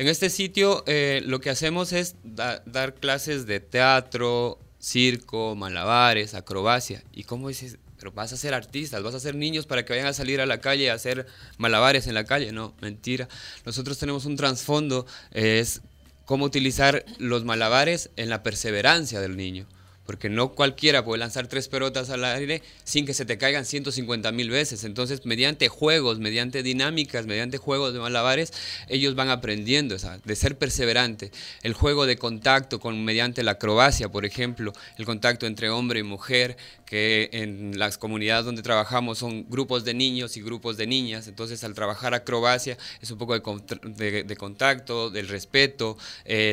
[0.00, 6.32] En este sitio eh, lo que hacemos es da- dar clases de teatro, circo, malabares,
[6.32, 7.04] acrobacia.
[7.12, 7.76] ¿Y cómo dices?
[7.98, 10.46] Pero vas a ser artistas, vas a ser niños para que vayan a salir a
[10.46, 11.26] la calle a hacer
[11.58, 12.50] malabares en la calle.
[12.50, 13.28] No, mentira.
[13.66, 15.82] Nosotros tenemos un trasfondo, eh, es
[16.24, 19.66] cómo utilizar los malabares en la perseverancia del niño.
[20.10, 24.32] Porque no cualquiera puede lanzar tres pelotas al aire sin que se te caigan 150
[24.32, 24.82] mil veces.
[24.82, 28.52] Entonces, mediante juegos, mediante dinámicas, mediante juegos de malabares,
[28.88, 31.30] ellos van aprendiendo de ser perseverante.
[31.62, 36.02] El juego de contacto con mediante la acrobacia, por ejemplo, el contacto entre hombre y
[36.02, 36.56] mujer,
[36.90, 41.28] que en las comunidades donde trabajamos son grupos de niños y grupos de niñas.
[41.28, 45.96] Entonces, al trabajar acrobacia es un poco de, de- de contacto, del respeto,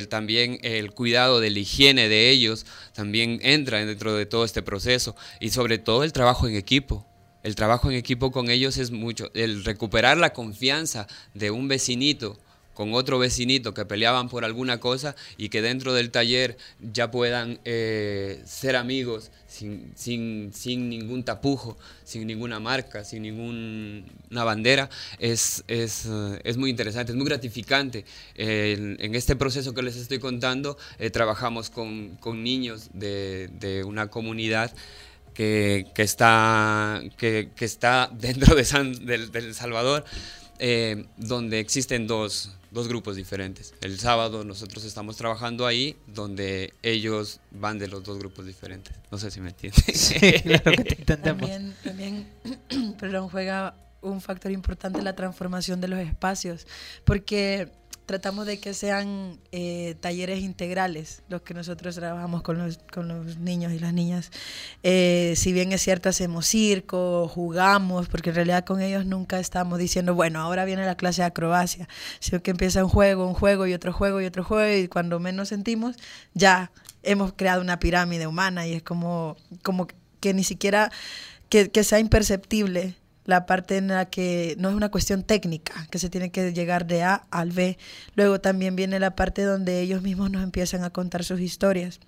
[0.09, 5.15] también el cuidado de la higiene de ellos, también entra dentro de todo este proceso.
[5.39, 7.03] Y sobre todo el trabajo en equipo.
[7.41, 9.31] El trabajo en equipo con ellos es mucho.
[9.33, 12.37] El recuperar la confianza de un vecinito
[12.77, 17.59] con otro vecinito que peleaban por alguna cosa y que dentro del taller ya puedan
[17.65, 25.63] eh, ser amigos sin, sin, sin ningún tapujo, sin ninguna marca, sin ninguna bandera, es,
[25.67, 26.07] es,
[26.43, 28.05] es muy interesante, es muy gratificante.
[28.35, 34.09] En, este proceso que les estoy contando, eh, trabajamos con, con niños de, de una
[34.09, 34.71] comunidad
[35.33, 40.05] que, que está, que está dentro de San, del, del Salvador,
[40.59, 43.73] eh, donde existen dos, dos grupos diferentes.
[43.81, 48.95] El sábado nosotros estamos trabajando ahí, donde ellos van de los dos grupos diferentes.
[49.11, 49.83] No sé si me entienden.
[50.43, 51.49] claro que te entendemos.
[51.49, 52.27] También, también
[52.99, 56.67] perdón, juega un factor importante la transformación de los espacios,
[57.03, 57.71] porque
[58.07, 63.37] tratamos de que sean eh, talleres integrales los que nosotros trabajamos con los, con los
[63.37, 64.31] niños y las niñas.
[64.81, 69.77] Eh, si bien es cierto, hacemos circo, jugamos, porque en realidad con ellos nunca estamos
[69.77, 71.89] diciendo, bueno, ahora viene la clase de acrobacia,
[72.19, 75.19] sino que empieza un juego, un juego y otro juego y otro juego, y cuando
[75.19, 75.97] menos sentimos,
[76.33, 76.71] ya
[77.03, 79.85] hemos creado una pirámide humana y es como, como
[80.21, 80.91] que ni siquiera
[81.49, 82.95] que, que sea imperceptible
[83.27, 86.87] la parte en la que no es una cuestión técnica, que se tiene que llegar
[86.87, 87.77] de A al B.
[88.15, 91.99] Luego también viene la parte donde ellos mismos nos empiezan a contar sus historias.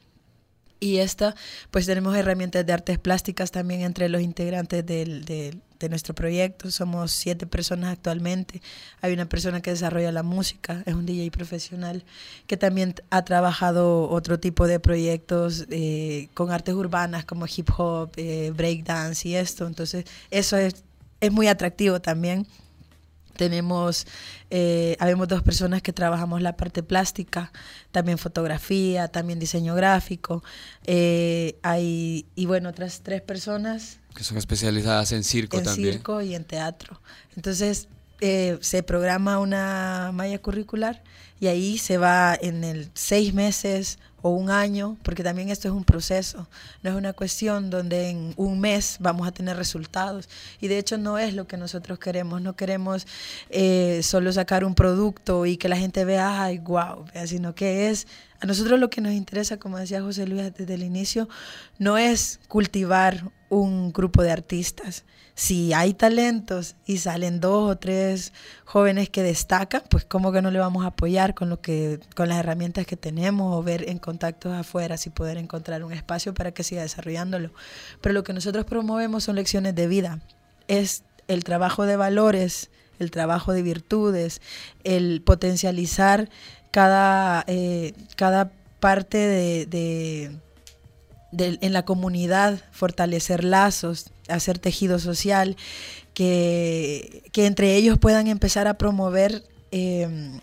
[0.80, 1.36] Y esta,
[1.72, 6.72] pues tenemos herramientas de artes plásticas también entre los integrantes del, de nuestro proyecto.
[6.72, 8.61] Somos siete personas actualmente.
[9.01, 12.05] Hay una persona que desarrolla la música, es un DJ profesional,
[12.47, 18.11] que también ha trabajado otro tipo de proyectos eh, con artes urbanas como hip hop,
[18.15, 19.67] eh, breakdance y esto.
[19.67, 20.86] Entonces, eso es,
[21.22, 22.47] es muy atractivo también.
[23.36, 24.05] Tenemos,
[24.49, 27.53] eh, habemos dos personas que trabajamos la parte plástica,
[27.91, 30.43] también fotografía, también diseño gráfico.
[30.86, 35.93] Eh, hay, y bueno, otras tres personas Que son especializadas en circo en también.
[35.93, 37.01] circo y en teatro.
[37.38, 37.88] Entonces,
[38.20, 41.01] eh, se programa una malla curricular
[41.39, 45.73] y ahí se va en el seis meses o un año, porque también esto es
[45.73, 46.47] un proceso,
[46.83, 50.27] no es una cuestión donde en un mes vamos a tener resultados.
[50.59, 53.07] Y de hecho no es lo que nosotros queremos, no queremos
[53.49, 58.07] eh, solo sacar un producto y que la gente vea, ay, wow, sino que es,
[58.41, 61.29] a nosotros lo que nos interesa, como decía José Luis desde el inicio,
[61.77, 65.05] no es cultivar un grupo de artistas.
[65.39, 68.33] Si hay talentos y salen dos o tres
[68.65, 72.27] jóvenes que destacan, pues cómo que no le vamos a apoyar con lo que, con
[72.27, 76.51] las herramientas que tenemos o ver en contactos afuera si poder encontrar un espacio para
[76.51, 77.51] que siga desarrollándolo.
[78.01, 80.19] Pero lo que nosotros promovemos son lecciones de vida.
[80.67, 82.69] Es el trabajo de valores,
[82.99, 84.41] el trabajo de virtudes,
[84.83, 86.27] el potencializar
[86.71, 90.37] cada, eh, cada parte de, de-
[91.32, 95.55] en la comunidad, fortalecer lazos, hacer tejido social,
[96.13, 100.39] que, que entre ellos puedan empezar a promover eh,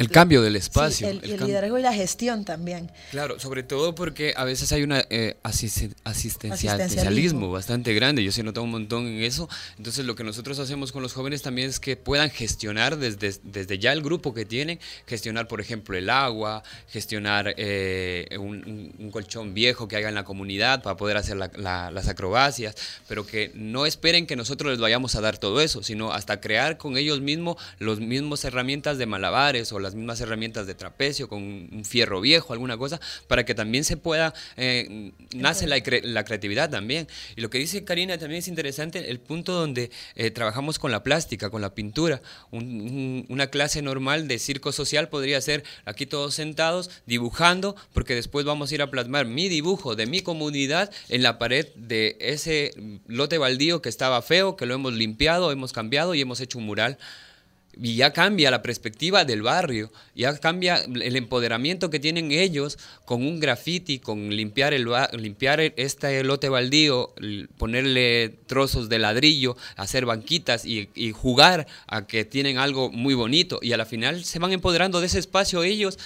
[0.00, 1.08] El cambio del sí, espacio.
[1.08, 2.90] el, el el cam- liderazgo y la gestión también.
[3.10, 7.50] Claro, sobre todo porque a veces hay una eh, asisten- asistencialismo Asistencialismo.
[7.50, 8.24] bastante grande.
[8.24, 9.48] Yo sí he notado un montón en eso.
[9.78, 13.78] Entonces, lo que nosotros hacemos con los jóvenes también es que puedan gestionar desde, desde
[13.78, 19.10] ya el grupo que tienen, gestionar, por ejemplo, el agua, gestionar eh, un, un- un
[19.10, 22.74] colchón viejo que haya en la comunidad para poder hacer la- la- las acrobacias,
[23.08, 26.78] pero que no esperen que nosotros les vayamos a dar todo eso, sino hasta crear
[26.78, 31.42] con ellos mismos los mismos herramientas de malabares o las mismas herramientas de trapecio con
[31.42, 36.24] un fierro viejo, alguna cosa, para que también se pueda, eh, nace la, cre- la
[36.24, 37.08] creatividad también.
[37.36, 41.02] Y lo que dice Karina también es interesante, el punto donde eh, trabajamos con la
[41.02, 42.22] plástica, con la pintura.
[42.50, 48.14] Un- un- una clase normal de circo social podría ser aquí todos sentados dibujando, porque
[48.14, 52.16] después vamos a ir a plasmar mi dibujo de mi comunidad en la pared de
[52.20, 52.72] ese
[53.06, 56.66] lote baldío que estaba feo, que lo hemos limpiado, hemos cambiado y hemos hecho un
[56.66, 56.98] mural.
[57.78, 63.24] Y ya cambia la perspectiva del barrio, ya cambia el empoderamiento que tienen ellos con
[63.24, 67.14] un graffiti, con limpiar, el, limpiar este lote baldío,
[67.58, 73.60] ponerle trozos de ladrillo, hacer banquitas y, jugar a que tienen algo muy bonito.
[73.62, 75.98] Y a la final se van empoderando de ese espacio ellos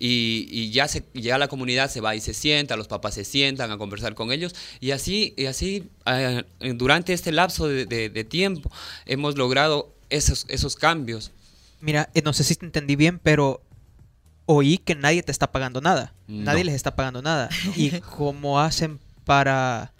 [0.00, 3.24] y, y ya, se, ya la comunidad se va y se sienta, los papás se
[3.24, 4.54] sientan a conversar con ellos.
[4.80, 6.42] Y así, y así eh,
[6.74, 8.70] durante este lapso de tiempo
[9.06, 11.32] hemos logrado esos, esos cambios.
[11.80, 13.62] Mira, eh, no sé si te entendí bien, pero
[14.46, 16.12] oí que nadie te está pagando nada.
[16.28, 16.44] No.
[16.44, 17.48] Nadie les está pagando nada.
[17.76, 19.92] ¿Y cómo hacen para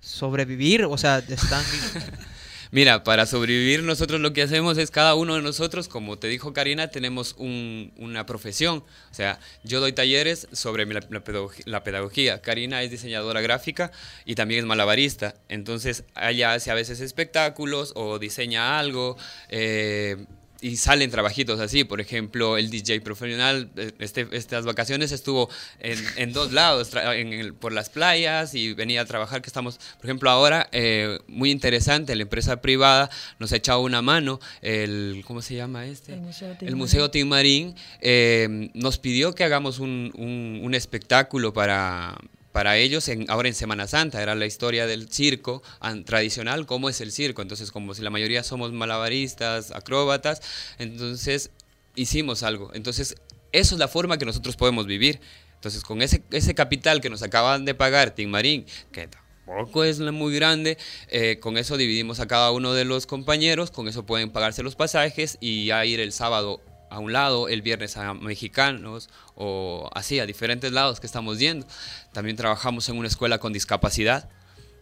[0.00, 0.84] sobrevivir?
[0.84, 1.64] O sea, están...
[2.72, 6.52] Mira, para sobrevivir nosotros lo que hacemos es cada uno de nosotros, como te dijo
[6.52, 8.84] Karina, tenemos un- una profesión.
[9.10, 12.40] O sea, yo doy talleres sobre la, la pedagog- la pedagogía.
[12.42, 13.90] Karina es diseñadora gráfica
[14.24, 15.34] y también es malabarista.
[15.48, 19.16] Entonces, ella hace a veces espectáculos o diseña algo.
[19.48, 20.26] eh,
[20.62, 25.48] y salen trabajitos así, por ejemplo, el DJ profesional, eh, este, estas vacaciones estuvo
[25.78, 29.78] en, en dos lados, en el- por las playas y venía a trabajar, que estamos,
[29.96, 33.08] por ejemplo, ahora, eh, muy interesante, la empresa privada
[33.38, 36.12] nos ha echado una mano, el, ¿cómo se llama este?
[36.12, 40.74] El Museo Tim El Museo Tim Marín eh, nos pidió que hagamos un, un- un
[40.74, 42.16] espectáculo para,
[42.52, 44.22] para ellos ahora en Semana Santa.
[44.22, 45.62] Era la historia del circo
[46.04, 47.42] tradicional, cómo es el circo.
[47.42, 50.42] Entonces, como si la mayoría somos malabaristas, acróbatas,
[50.78, 51.50] entonces
[51.94, 52.70] hicimos algo.
[52.74, 53.16] Entonces,
[53.52, 55.20] eso es la forma que nosotros podemos vivir.
[55.54, 60.34] Entonces, con ese, capital que nos acaban de pagar Tim Marín, que tampoco es muy
[60.34, 60.78] grande,
[61.08, 64.74] eh, con eso dividimos a cada uno de los compañeros, con eso pueden pagarse los
[64.74, 70.18] pasajes y ya ir el sábado a un lado, el viernes a mexicanos o así,
[70.18, 71.66] a diferentes lados que estamos yendo.
[72.12, 74.28] También trabajamos en una escuela con discapacidad,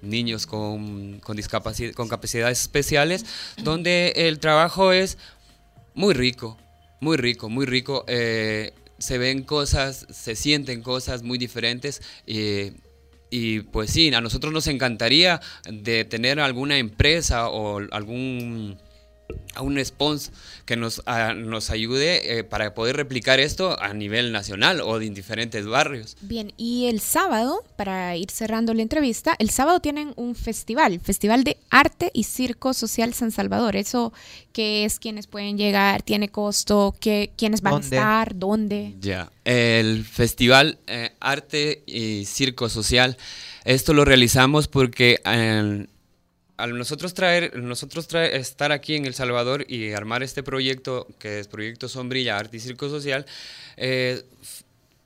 [0.02, 3.24] niños con, con, discapaci- con capacidades especiales,
[3.58, 5.18] donde el trabajo es
[5.94, 6.56] muy rico,
[7.00, 8.04] muy rico, muy rico.
[8.08, 12.02] eh, se ven cosas, se sienten cosas muy diferentes.
[12.26, 12.72] eh,
[13.30, 15.40] y pues sí, a nosotros nos encantaría
[15.70, 18.78] de tener alguna empresa o algún
[19.54, 20.32] a un sponsor
[20.64, 25.10] que nos, a- nos ayude eh, para poder replicar esto a nivel nacional o de
[25.10, 26.16] diferentes barrios.
[26.20, 31.44] Bien, y el sábado, para ir cerrando la entrevista, el sábado tienen un festival, Festival
[31.44, 33.76] de Arte y Circo Social San Salvador.
[33.76, 34.12] Eso
[34.52, 37.86] que es quienes pueden llegar, tiene costo, que, quiénes van ¿Dónde?
[37.96, 38.94] a estar, dónde.
[39.00, 43.16] Ya, el Festival eh, Arte y Circo Social,
[43.64, 45.86] esto lo realizamos porque eh,
[46.58, 51.38] al nosotros traer, nosotros traer, estar aquí en El Salvador y armar este proyecto, que
[51.38, 53.24] es Proyecto Sombrilla Arte y Circo Social,
[53.76, 54.24] eh,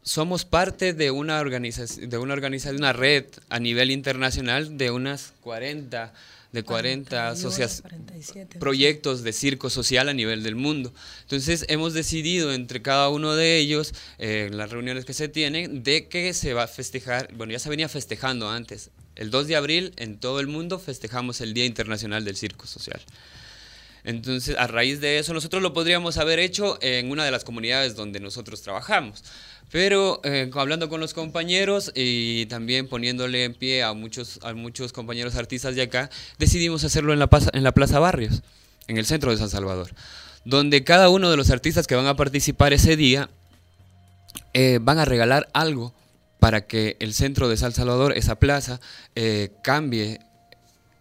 [0.02, 5.34] somos parte de una organización, de una organización, una red a nivel internacional de unas
[5.42, 6.14] 40,
[6.52, 8.58] de 40 asociaciones 47.
[8.58, 10.92] proyectos de circo social a nivel del mundo.
[11.20, 16.08] Entonces hemos decidido entre cada uno de ellos, eh, las reuniones que se tienen, de
[16.08, 18.90] que se va a festejar, bueno, ya se venía festejando antes.
[19.16, 23.00] El 2 de abril en todo el mundo festejamos el Día Internacional del Circo Social.
[24.04, 27.94] Entonces, a raíz de eso, nosotros lo podríamos haber hecho en una de las comunidades
[27.94, 29.22] donde nosotros trabajamos.
[29.70, 34.92] Pero eh, hablando con los compañeros y también poniéndole en pie a muchos, a muchos
[34.92, 38.42] compañeros artistas de acá, decidimos hacerlo en la, Plaza- en la Plaza Barrios,
[38.88, 39.90] en el centro de San Salvador,
[40.44, 43.30] donde cada uno de los artistas que van a participar ese día
[44.52, 45.94] eh, van a regalar algo
[46.42, 48.80] para que el centro de San Salvador, esa plaza,
[49.14, 50.18] eh, cambie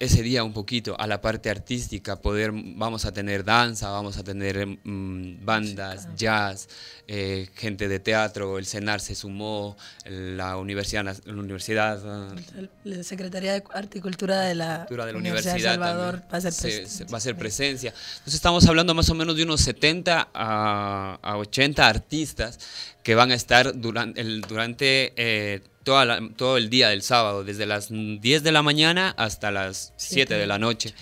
[0.01, 4.23] ese día un poquito a la parte artística, poder, vamos a tener danza, vamos a
[4.23, 6.67] tener mm, bandas, jazz,
[7.07, 12.35] eh, gente de teatro, el CENAR se sumó, la universidad, la universidad ah,
[12.83, 16.37] La Secretaría de Arte y Cultura de la, Cultura de la Universidad, de Salvador va
[16.37, 17.89] a ser se- pres- se- va a ser presencia.
[18.13, 22.59] Entonces estamos hablando más o menos de unos 70 a, a 80 artistas
[23.03, 27.43] que van a estar durante el, durante eh, toda la- todo el día del sábado,
[27.43, 30.93] desde las 10 de la mañana hasta las 7 de la noche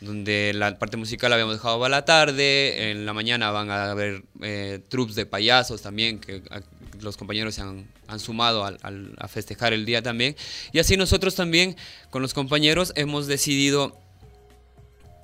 [0.00, 3.88] donde la parte musical la habíamos dejado para la tarde, en la mañana van a
[3.92, 6.60] haber eh, troops de payasos también, que a-
[7.00, 10.34] los compañeros se han, han sumado al- al- a festejar el día también.
[10.72, 11.76] Y así nosotros también,
[12.10, 13.96] con los compañeros, hemos decidido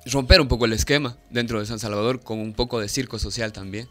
[0.05, 3.51] romper un poco el esquema dentro de San Salvador con un poco de circo social
[3.51, 3.87] también.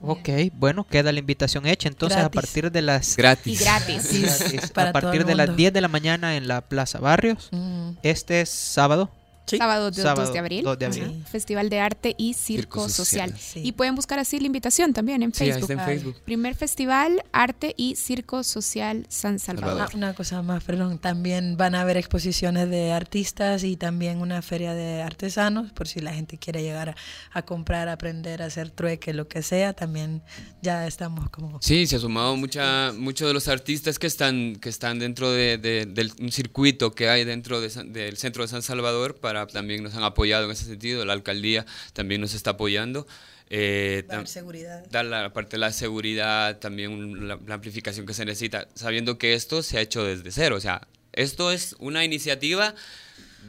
[0.00, 1.88] Ok, bueno, queda la invitación hecha.
[1.88, 3.60] Entonces, a partir de las Gratis.
[3.60, 4.22] Y gratis.
[4.22, 5.56] gratis, Para a todo partir de las mundo.
[5.56, 7.48] 10 de la mañana en la Plaza Barrios.
[7.52, 7.90] Mm.
[8.02, 9.10] Este es sábado.
[9.46, 9.58] Sí.
[9.58, 10.64] Sábado, do- Sábado, 2 de abril.
[10.64, 11.04] 2 de abril.
[11.20, 11.28] Ajá.
[11.30, 13.30] Festival de Arte y Circo, Circo Social.
[13.30, 13.40] Social.
[13.40, 13.60] Sí.
[13.64, 15.70] Y pueden buscar así la invitación también en Sí, Facebook.
[15.70, 15.98] está en.
[16.00, 16.16] Facebook.
[16.24, 19.70] Primer Festival Arte y Circo Social San Salvador.
[19.78, 19.90] Salvador.
[19.92, 20.98] Ah, una cosa más, perdón.
[20.98, 26.00] También van a haber exposiciones de artistas y también una feria de artesanos, por si
[26.00, 26.96] la gente quiere llegar a,
[27.32, 29.72] a comprar, aprender, a hacer trueque, lo que sea.
[29.74, 30.22] También
[30.62, 31.60] ya estamos como...
[31.62, 35.58] Sí, se ha sumado mucha, muchos de los artistas que están, que están dentro de,
[35.58, 39.82] de- del un circuito que hay dentro de del centro de San Salvador, para también
[39.82, 43.06] nos han apoyado en ese sentido, la alcaldía también nos está apoyando.
[43.50, 44.84] Eh, tam- seguridad.
[44.90, 49.62] dar la parte de la seguridad, también la amplificación que se necesita, sabiendo que esto
[49.62, 50.56] se ha hecho desde cero.
[50.56, 52.74] O sea, esto es una iniciativa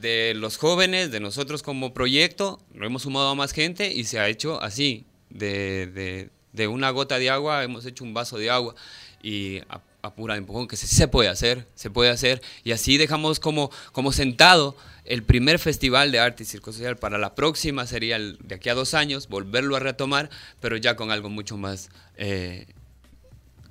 [0.01, 4.19] de los jóvenes, de nosotros como proyecto, lo hemos sumado a más gente y se
[4.19, 8.49] ha hecho así, de, de- de una gota de agua hemos hecho un vaso de
[8.49, 8.73] agua
[9.21, 12.97] y a, a pura empujón, que se, se puede hacer, se puede hacer y así
[12.97, 14.75] dejamos como, como sentado
[15.07, 18.69] el primer festival de arte y circo social para la próxima sería el, de aquí
[18.69, 20.29] a dos años, volverlo a retomar,
[20.59, 22.67] pero ya con algo mucho más, eh,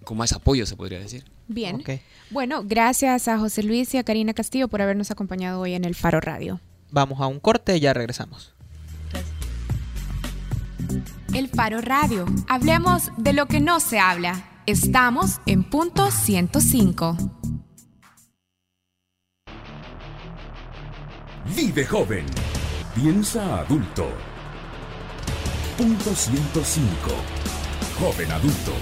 [0.05, 1.25] con más apoyo se podría decir.
[1.49, 1.83] Bien.
[2.31, 5.95] Bueno, gracias a José Luis y a Karina Castillo por habernos acompañado hoy en el
[5.95, 6.61] Faro Radio.
[6.91, 8.53] Vamos a un corte y ya regresamos.
[11.35, 12.27] El Faro Radio.
[12.49, 14.49] Hablemos de lo que no se habla.
[14.67, 17.17] Estamos en punto 105.
[21.55, 22.27] Vive joven.
[22.95, 24.09] Piensa adulto.
[25.77, 26.89] Punto 105.
[28.01, 28.73] Joven adulto.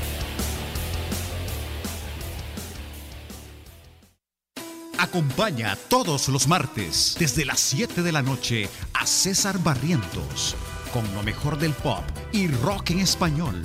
[4.98, 10.56] Acompaña todos los martes desde las 7 de la noche a César Barrientos
[10.92, 13.62] con lo mejor del pop y rock en español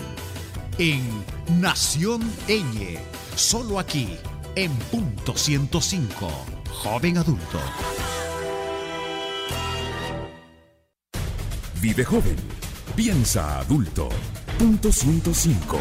[0.79, 1.01] en
[1.59, 2.97] Nación Eñe,
[3.35, 4.17] solo aquí
[4.55, 6.27] en punto 105,
[6.71, 7.59] joven adulto.
[11.81, 12.35] Vive joven.
[12.93, 14.09] Piensa adulto.
[14.57, 15.79] Punto 105.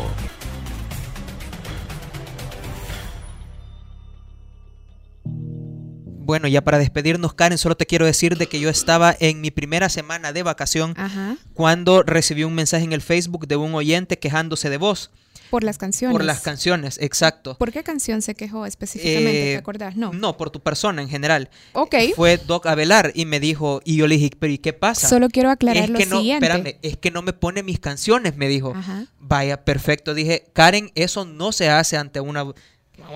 [5.25, 9.51] Bueno, ya para despedirnos, Karen, solo te quiero decir de que yo estaba en mi
[9.51, 11.37] primera semana de vacación Ajá.
[11.55, 15.11] cuando recibí un mensaje en el Facebook de un oyente quejándose de vos.
[15.51, 16.15] Por las canciones.
[16.15, 17.57] por las canciones, exacto.
[17.57, 19.53] ¿Por qué canción se quejó específicamente?
[19.53, 19.97] Eh, ¿Te acordás?
[19.97, 20.13] No.
[20.13, 21.49] No, por tu persona en general.
[21.73, 21.95] Ok.
[22.15, 25.09] Fue Doc Avelar y me dijo, y yo le dije, pero ¿y qué pasa?
[25.09, 26.47] Solo quiero aclarar es lo que no, siguiente.
[26.47, 28.75] espérame, es que no me pone mis canciones, me dijo.
[28.75, 29.07] Ajá.
[29.19, 30.15] Vaya, perfecto.
[30.15, 32.47] Dije, Karen, eso no se hace ante una...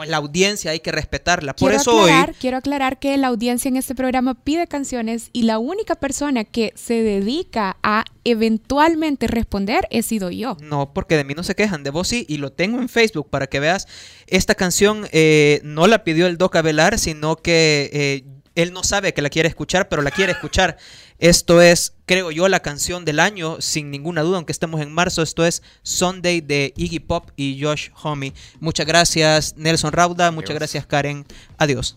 [0.06, 1.54] La audiencia hay que respetarla.
[1.54, 2.36] Por quiero eso aclarar, hoy...
[2.40, 6.72] quiero aclarar que la audiencia en este programa pide canciones y la única persona que
[6.76, 10.56] se dedica a eventualmente responder he sido yo.
[10.60, 13.28] No, porque de mí no se quejan, de vos sí, y lo tengo en Facebook
[13.30, 13.86] para que veas.
[14.26, 18.24] Esta canción eh, no la pidió el Doc Avelar, sino que eh,
[18.54, 20.76] él no sabe que la quiere escuchar, pero la quiere escuchar.
[21.22, 25.22] Esto es, creo yo, la canción del año, sin ninguna duda, aunque estemos en marzo.
[25.22, 28.34] Esto es Sunday de Iggy Pop y Josh Homme.
[28.58, 30.32] Muchas gracias, Nelson Rauda.
[30.32, 30.58] Muchas Adiós.
[30.58, 31.24] gracias, Karen.
[31.58, 31.96] Adiós.